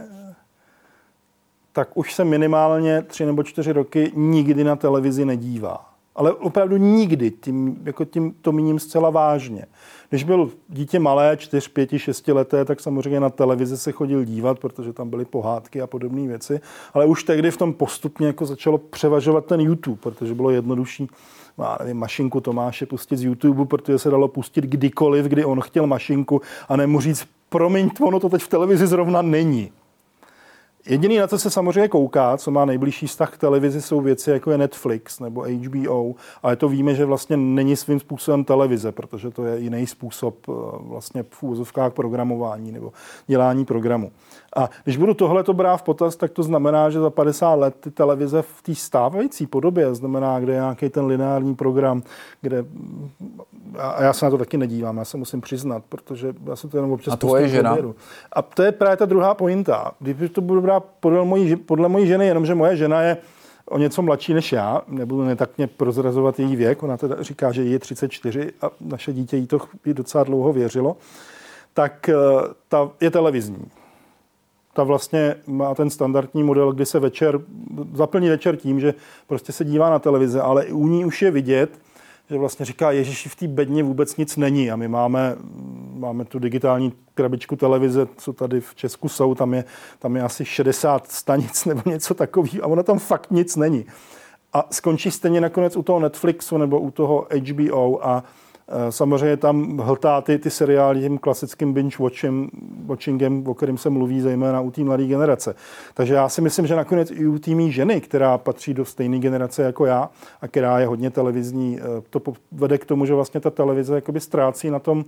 tak 1.73 1.97
už 1.97 2.13
se 2.13 2.23
minimálně 2.23 3.01
tři 3.01 3.25
nebo 3.25 3.43
čtyři 3.43 3.71
roky 3.71 4.11
nikdy 4.15 4.63
na 4.63 4.75
televizi 4.75 5.25
nedívá. 5.25 5.92
Ale 6.15 6.33
opravdu 6.33 6.77
nikdy, 6.77 7.31
tím, 7.31 7.77
jako 7.83 8.05
tím 8.05 8.35
to 8.41 8.51
míním 8.51 8.79
zcela 8.79 9.09
vážně. 9.09 9.65
Když 10.09 10.23
byl 10.23 10.51
dítě 10.69 10.99
malé, 10.99 11.37
4, 11.37 11.69
5, 11.69 11.97
6 11.97 12.27
leté, 12.27 12.65
tak 12.65 12.79
samozřejmě 12.79 13.19
na 13.19 13.29
televizi 13.29 13.77
se 13.77 13.91
chodil 13.91 14.23
dívat, 14.23 14.59
protože 14.59 14.93
tam 14.93 15.09
byly 15.09 15.25
pohádky 15.25 15.81
a 15.81 15.87
podobné 15.87 16.27
věci. 16.27 16.61
Ale 16.93 17.05
už 17.05 17.23
tehdy 17.23 17.51
v 17.51 17.57
tom 17.57 17.73
postupně 17.73 18.27
jako 18.27 18.45
začalo 18.45 18.77
převažovat 18.77 19.45
ten 19.45 19.61
YouTube, 19.61 20.01
protože 20.01 20.33
bylo 20.33 20.49
jednodušší 20.49 21.07
má, 21.57 21.77
nevím, 21.79 21.97
mašinku 21.97 22.41
Tomáše 22.41 22.85
pustit 22.85 23.17
z 23.17 23.23
YouTube, 23.23 23.65
protože 23.65 23.99
se 23.99 24.09
dalo 24.09 24.27
pustit 24.27 24.63
kdykoliv, 24.63 25.25
kdy 25.25 25.45
on 25.45 25.61
chtěl 25.61 25.87
mašinku 25.87 26.41
a 26.69 26.75
nemu 26.75 27.01
říct, 27.01 27.27
promiň, 27.49 27.89
ono 28.01 28.19
to 28.19 28.29
teď 28.29 28.41
v 28.41 28.47
televizi 28.47 28.87
zrovna 28.87 29.21
není. 29.21 29.71
Jediný, 30.85 31.17
na 31.17 31.27
co 31.27 31.39
se 31.39 31.49
samozřejmě 31.49 31.87
kouká, 31.87 32.37
co 32.37 32.51
má 32.51 32.65
nejbližší 32.65 33.07
vztah 33.07 33.33
k 33.33 33.37
televizi, 33.37 33.81
jsou 33.81 34.01
věci 34.01 34.31
jako 34.31 34.51
je 34.51 34.57
Netflix 34.57 35.19
nebo 35.19 35.41
HBO, 35.41 36.15
ale 36.43 36.55
to 36.55 36.69
víme, 36.69 36.95
že 36.95 37.05
vlastně 37.05 37.37
není 37.37 37.75
svým 37.75 37.99
způsobem 37.99 38.43
televize, 38.43 38.91
protože 38.91 39.29
to 39.29 39.45
je 39.45 39.59
jiný 39.59 39.87
způsob 39.87 40.35
eh, 40.49 40.51
vlastně 40.79 41.23
v 41.29 41.43
úvozovkách 41.43 41.93
programování 41.93 42.71
nebo 42.71 42.91
dělání 43.27 43.65
programu. 43.65 44.11
A 44.55 44.69
když 44.83 44.97
budu 44.97 45.13
tohle 45.13 45.43
to 45.43 45.53
brát 45.53 45.77
v 45.77 45.83
potaz, 45.83 46.15
tak 46.15 46.31
to 46.31 46.43
znamená, 46.43 46.89
že 46.89 46.99
za 46.99 47.09
50 47.09 47.53
let 47.53 47.75
ty 47.79 47.91
televize 47.91 48.41
v 48.41 48.61
té 48.61 48.75
stávající 48.75 49.47
podobě, 49.47 49.95
znamená, 49.95 50.39
kde 50.39 50.53
je 50.53 50.59
nějaký 50.59 50.89
ten 50.89 51.05
lineární 51.05 51.55
program, 51.55 52.03
kde 52.41 52.65
a 53.77 54.03
já 54.03 54.13
se 54.13 54.25
na 54.25 54.31
to 54.31 54.37
taky 54.37 54.57
nedívám, 54.57 54.97
já 54.97 55.05
se 55.05 55.17
musím 55.17 55.41
přiznat, 55.41 55.83
protože 55.89 56.33
já 56.45 56.55
se 56.55 56.67
to 56.67 56.77
jenom 56.77 56.91
občas 56.91 57.13
A 57.13 57.17
tvoje 57.17 57.47
žena? 57.47 57.77
A 58.33 58.41
to 58.41 58.63
je 58.63 58.71
právě 58.71 58.97
ta 58.97 59.05
druhá 59.05 59.33
pointa. 59.33 59.91
Když 59.99 60.31
to 60.31 60.41
budu 60.41 60.61
brát 60.61 60.72
podle 60.79 61.25
mojí, 61.25 61.55
podle 61.55 61.89
mojí 61.89 62.07
ženy, 62.07 62.27
jenomže 62.27 62.55
moje 62.55 62.75
žena 62.75 63.01
je 63.01 63.17
o 63.65 63.77
něco 63.77 64.01
mladší 64.01 64.33
než 64.33 64.51
já, 64.51 64.81
nebudu 64.87 65.23
netaktně 65.23 65.67
prozrazovat 65.67 66.39
její 66.39 66.55
věk, 66.55 66.83
ona 66.83 66.97
teda 66.97 67.15
říká, 67.19 67.51
že 67.51 67.63
jí 67.63 67.71
je 67.71 67.79
34 67.79 68.51
a 68.61 68.69
naše 68.81 69.13
dítě 69.13 69.37
jí 69.37 69.47
to 69.47 69.59
docela 69.85 70.23
dlouho 70.23 70.53
věřilo, 70.53 70.97
tak 71.73 72.09
eh, 72.09 72.15
ta 72.67 72.89
je 73.01 73.11
televizní. 73.11 73.65
Ta 74.73 74.83
vlastně 74.83 75.35
má 75.47 75.75
ten 75.75 75.89
standardní 75.89 76.43
model, 76.43 76.71
kdy 76.71 76.85
se 76.85 76.99
večer, 76.99 77.39
zaplní 77.93 78.29
večer 78.29 78.55
tím, 78.55 78.79
že 78.79 78.93
prostě 79.27 79.51
se 79.51 79.65
dívá 79.65 79.89
na 79.89 79.99
televize, 79.99 80.41
ale 80.41 80.65
u 80.65 80.87
ní 80.87 81.05
už 81.05 81.21
je 81.21 81.31
vidět, 81.31 81.79
že 82.29 82.37
vlastně 82.37 82.65
říká, 82.65 82.91
Ježíši, 82.91 83.29
v 83.29 83.35
té 83.35 83.47
bedně 83.47 83.83
vůbec 83.83 84.17
nic 84.17 84.37
není. 84.37 84.71
A 84.71 84.75
my 84.75 84.87
máme, 84.87 85.35
máme 86.03 86.25
tu 86.25 86.39
digitální 86.39 86.93
krabičku 87.13 87.55
televize, 87.55 88.07
co 88.17 88.33
tady 88.33 88.61
v 88.61 88.75
Česku 88.75 89.09
jsou, 89.09 89.35
tam 89.35 89.53
je, 89.53 89.63
tam 89.99 90.15
je 90.15 90.23
asi 90.23 90.45
60 90.45 91.11
stanic 91.11 91.65
nebo 91.65 91.81
něco 91.85 92.13
takového 92.13 92.63
a 92.63 92.67
ono 92.67 92.83
tam 92.83 92.99
fakt 92.99 93.31
nic 93.31 93.55
není. 93.55 93.85
A 94.53 94.67
skončí 94.71 95.11
stejně 95.11 95.41
nakonec 95.41 95.75
u 95.75 95.83
toho 95.83 95.99
Netflixu 95.99 96.57
nebo 96.57 96.79
u 96.79 96.91
toho 96.91 97.27
HBO 97.31 98.07
a 98.07 98.23
Eh, 98.67 98.91
samozřejmě 98.91 99.37
tam 99.37 99.77
hltá 99.77 100.21
ty, 100.21 100.39
ty 100.39 100.49
seriály 100.49 101.01
tím 101.01 101.17
klasickým 101.17 101.73
binge 101.73 101.97
watching, 101.99 102.51
watchingem, 102.85 103.47
o 103.47 103.53
kterém 103.53 103.77
se 103.77 103.89
mluví 103.89 104.21
zejména 104.21 104.61
u 104.61 104.71
té 104.71 104.83
mladé 104.83 105.05
generace. 105.05 105.55
Takže 105.93 106.13
já 106.13 106.29
si 106.29 106.41
myslím, 106.41 106.67
že 106.67 106.75
nakonec 106.75 107.11
i 107.11 107.27
u 107.27 107.39
té 107.39 107.51
ženy, 107.71 108.01
která 108.01 108.37
patří 108.37 108.73
do 108.73 108.85
stejné 108.85 109.19
generace 109.19 109.63
jako 109.63 109.85
já 109.85 110.09
a 110.41 110.47
která 110.47 110.79
je 110.79 110.87
hodně 110.87 111.09
televizní, 111.09 111.79
eh, 111.79 112.01
to 112.09 112.21
vede 112.51 112.77
k 112.77 112.85
tomu, 112.85 113.05
že 113.05 113.13
vlastně 113.13 113.39
ta 113.39 113.49
televize 113.49 113.95
jakoby 113.95 114.19
ztrácí 114.19 114.69
na 114.69 114.79
tom, 114.79 115.05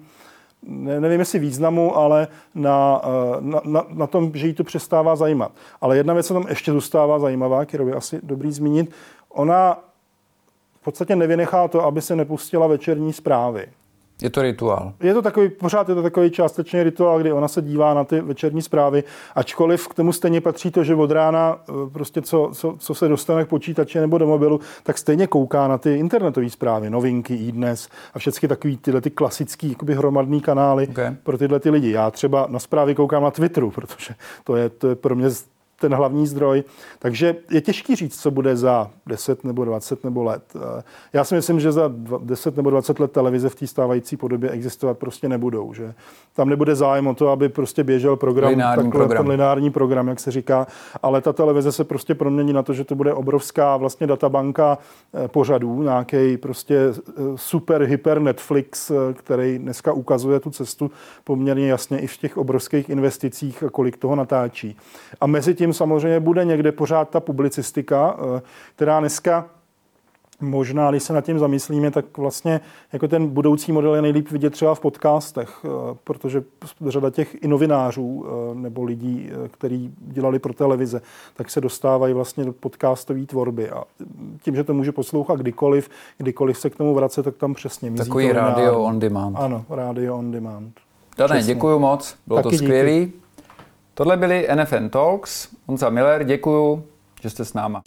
ne, 0.63 1.01
nevím 1.01 1.19
jestli 1.19 1.39
významu, 1.39 1.97
ale 1.97 2.27
na, 2.55 3.01
eh, 3.03 3.37
na, 3.39 3.61
na, 3.65 3.85
na 3.89 4.07
tom, 4.07 4.31
že 4.33 4.47
jí 4.47 4.53
to 4.53 4.63
přestává 4.63 5.15
zajímat. 5.15 5.51
Ale 5.81 5.97
jedna 5.97 6.13
věc, 6.13 6.27
co 6.27 6.33
tam 6.33 6.45
ještě 6.49 6.71
zůstává 6.71 7.19
zajímavá, 7.19 7.65
kterou 7.65 7.87
je 7.87 7.93
asi 7.93 8.19
dobrý 8.23 8.51
zmínit, 8.51 8.91
ona 9.29 9.85
podstatě 10.85 11.15
nevynechá 11.15 11.67
to, 11.67 11.83
aby 11.83 12.01
se 12.01 12.15
nepustila 12.15 12.67
večerní 12.67 13.13
zprávy. 13.13 13.67
Je 14.21 14.29
to 14.29 14.41
rituál. 14.41 14.93
Je 15.03 15.13
to 15.13 15.21
takový, 15.21 15.49
pořád 15.49 15.89
je 15.89 15.95
to 15.95 16.03
takový 16.03 16.31
částečný 16.31 16.83
rituál, 16.83 17.19
kdy 17.19 17.31
ona 17.31 17.47
se 17.47 17.61
dívá 17.61 17.93
na 17.93 18.03
ty 18.03 18.21
večerní 18.21 18.61
zprávy, 18.61 19.03
ačkoliv 19.35 19.87
k 19.87 19.93
tomu 19.93 20.13
stejně 20.13 20.41
patří 20.41 20.71
to, 20.71 20.83
že 20.83 20.95
od 20.95 21.11
rána 21.11 21.57
eh, 21.69 21.73
prostě 21.93 22.21
co, 22.21 22.51
co, 22.53 22.75
co 22.79 22.95
se 22.95 23.07
dostane 23.07 23.45
k 23.45 23.47
počítači 23.47 23.99
nebo 23.99 24.17
do 24.17 24.27
mobilu, 24.27 24.59
tak 24.83 24.97
stejně 24.97 25.27
kouká 25.27 25.67
na 25.67 25.77
ty 25.77 25.95
internetové 25.95 26.49
zprávy, 26.49 26.89
novinky, 26.89 27.35
i 27.35 27.51
dnes 27.51 27.89
a 28.13 28.19
všechny 28.19 28.47
takový 28.47 28.77
tyhle 28.77 29.01
ty 29.01 29.09
klasický 29.09 29.69
jakoby 29.69 29.95
hromadný 29.95 30.41
kanály 30.41 30.87
okay. 30.87 31.15
pro 31.23 31.37
tyhle 31.37 31.59
ty 31.59 31.69
lidi. 31.69 31.91
Já 31.91 32.11
třeba 32.11 32.47
na 32.49 32.59
zprávy 32.59 32.95
koukám 32.95 33.23
na 33.23 33.31
Twitteru, 33.31 33.71
protože 33.71 34.15
to 34.43 34.55
je, 34.55 34.69
to 34.69 34.89
je 34.89 34.95
pro 34.95 35.15
mě 35.15 35.29
ten 35.79 35.95
hlavní 35.95 36.27
zdroj. 36.27 36.63
Takže 36.99 37.35
je 37.51 37.61
těžký 37.61 37.95
říct, 37.95 38.21
co 38.21 38.31
bude 38.31 38.57
za 38.57 38.91
10 39.07 39.43
nebo 39.43 39.65
20 39.65 40.03
nebo 40.03 40.23
let. 40.23 40.43
Eh, 40.55 40.83
já 41.13 41.23
si 41.23 41.35
myslím, 41.35 41.59
že 41.59 41.71
za 41.71 41.91
10 42.19 42.57
nebo 42.57 42.69
20 42.69 42.99
let 42.99 43.11
televize 43.11 43.49
v 43.49 43.55
té 43.55 43.67
stávající 43.67 44.17
podobě 44.17 44.49
existovat 44.49 44.97
prostě 44.97 45.29
nebudou. 45.29 45.73
Že 45.73 45.93
tam 46.33 46.49
nebude 46.49 46.75
zájem 46.75 47.07
o 47.07 47.15
to, 47.15 47.29
aby 47.29 47.49
prostě 47.49 47.83
běžel 47.83 48.15
program, 48.15 48.49
lineární 48.49 48.83
takhle, 48.83 48.99
program. 48.99 49.23
ten 49.23 49.31
lineární 49.31 49.71
program, 49.71 50.07
jak 50.07 50.19
se 50.19 50.31
říká, 50.31 50.67
ale 51.03 51.21
ta 51.21 51.33
televize 51.33 51.71
se 51.71 51.83
prostě 51.83 52.15
promění 52.15 52.53
na 52.53 52.63
to, 52.63 52.73
že 52.73 52.83
to 52.83 52.95
bude 52.95 53.13
obrovská 53.13 53.77
vlastně 53.77 54.07
databanka 54.07 54.77
eh, 55.13 55.27
pořadů, 55.27 55.83
nějaký 55.83 56.37
prostě 56.37 56.77
eh, 56.77 57.13
super 57.35 57.81
hyper 57.83 58.21
Netflix, 58.21 58.91
který 59.13 59.59
dneska 59.59 59.93
ukazuje 59.93 60.39
tu 60.39 60.49
cestu 60.49 60.91
poměrně 61.23 61.67
jasně 61.67 61.99
i 61.99 62.07
v 62.07 62.17
těch 62.17 62.37
obrovských 62.37 62.89
investicích, 62.89 63.63
kolik 63.71 63.97
toho 63.97 64.15
natáčí. 64.15 64.77
A 65.21 65.27
mezi 65.27 65.55
tím 65.55 65.64
samozřejmě 65.73 66.19
bude 66.19 66.45
někde 66.45 66.71
pořád 66.71 67.09
ta 67.09 67.19
publicistika, 67.19 68.17
eh, 68.37 68.41
která 68.75 68.99
dneska 68.99 69.45
Možná, 70.41 70.91
když 70.91 71.03
se 71.03 71.13
nad 71.13 71.25
tím 71.25 71.39
zamyslíme, 71.39 71.91
tak 71.91 72.17
vlastně 72.17 72.61
jako 72.93 73.07
ten 73.07 73.27
budoucí 73.27 73.71
model 73.71 73.95
je 73.95 74.01
nejlíp 74.01 74.31
vidět 74.31 74.49
třeba 74.49 74.75
v 74.75 74.79
podcastech, 74.79 75.65
eh, 75.65 75.69
protože 76.03 76.43
řada 76.87 77.09
těch 77.09 77.43
i 77.43 77.47
novinářů 77.47 78.25
eh, 78.25 78.55
nebo 78.55 78.83
lidí, 78.83 79.29
kteří 79.51 79.93
dělali 79.99 80.39
pro 80.39 80.53
televize, 80.53 81.01
tak 81.33 81.49
se 81.49 81.61
dostávají 81.61 82.13
vlastně 82.13 82.45
do 82.45 82.53
podcastové 82.53 83.25
tvorby 83.25 83.69
a 83.69 83.83
tím, 84.41 84.55
že 84.55 84.63
to 84.63 84.73
může 84.73 84.91
poslouchat 84.91 85.39
kdykoliv, 85.39 85.89
kdykoliv 86.17 86.57
se 86.57 86.69
k 86.69 86.75
tomu 86.75 86.95
vracet, 86.95 87.23
tak 87.23 87.35
tam 87.37 87.53
přesně 87.53 87.89
mizí 87.89 88.03
Takový 88.03 88.31
radio 88.31 88.79
on 88.79 88.99
demand. 88.99 89.37
Ano, 89.39 89.65
radio 89.69 90.17
on 90.17 90.31
demand. 90.31 90.73
Dané, 91.17 91.43
děkuji 91.43 91.79
moc, 91.79 92.15
bylo 92.27 92.43
Taky 92.43 92.57
to 92.57 92.63
skvělé. 92.63 93.07
Tohle 93.97 94.17
byly 94.17 94.47
NFN 94.55 94.89
Talks. 94.89 95.47
Honza 95.67 95.89
Miller, 95.89 96.23
děkuju, 96.23 96.83
že 97.21 97.29
jste 97.29 97.45
s 97.45 97.53
náma. 97.53 97.81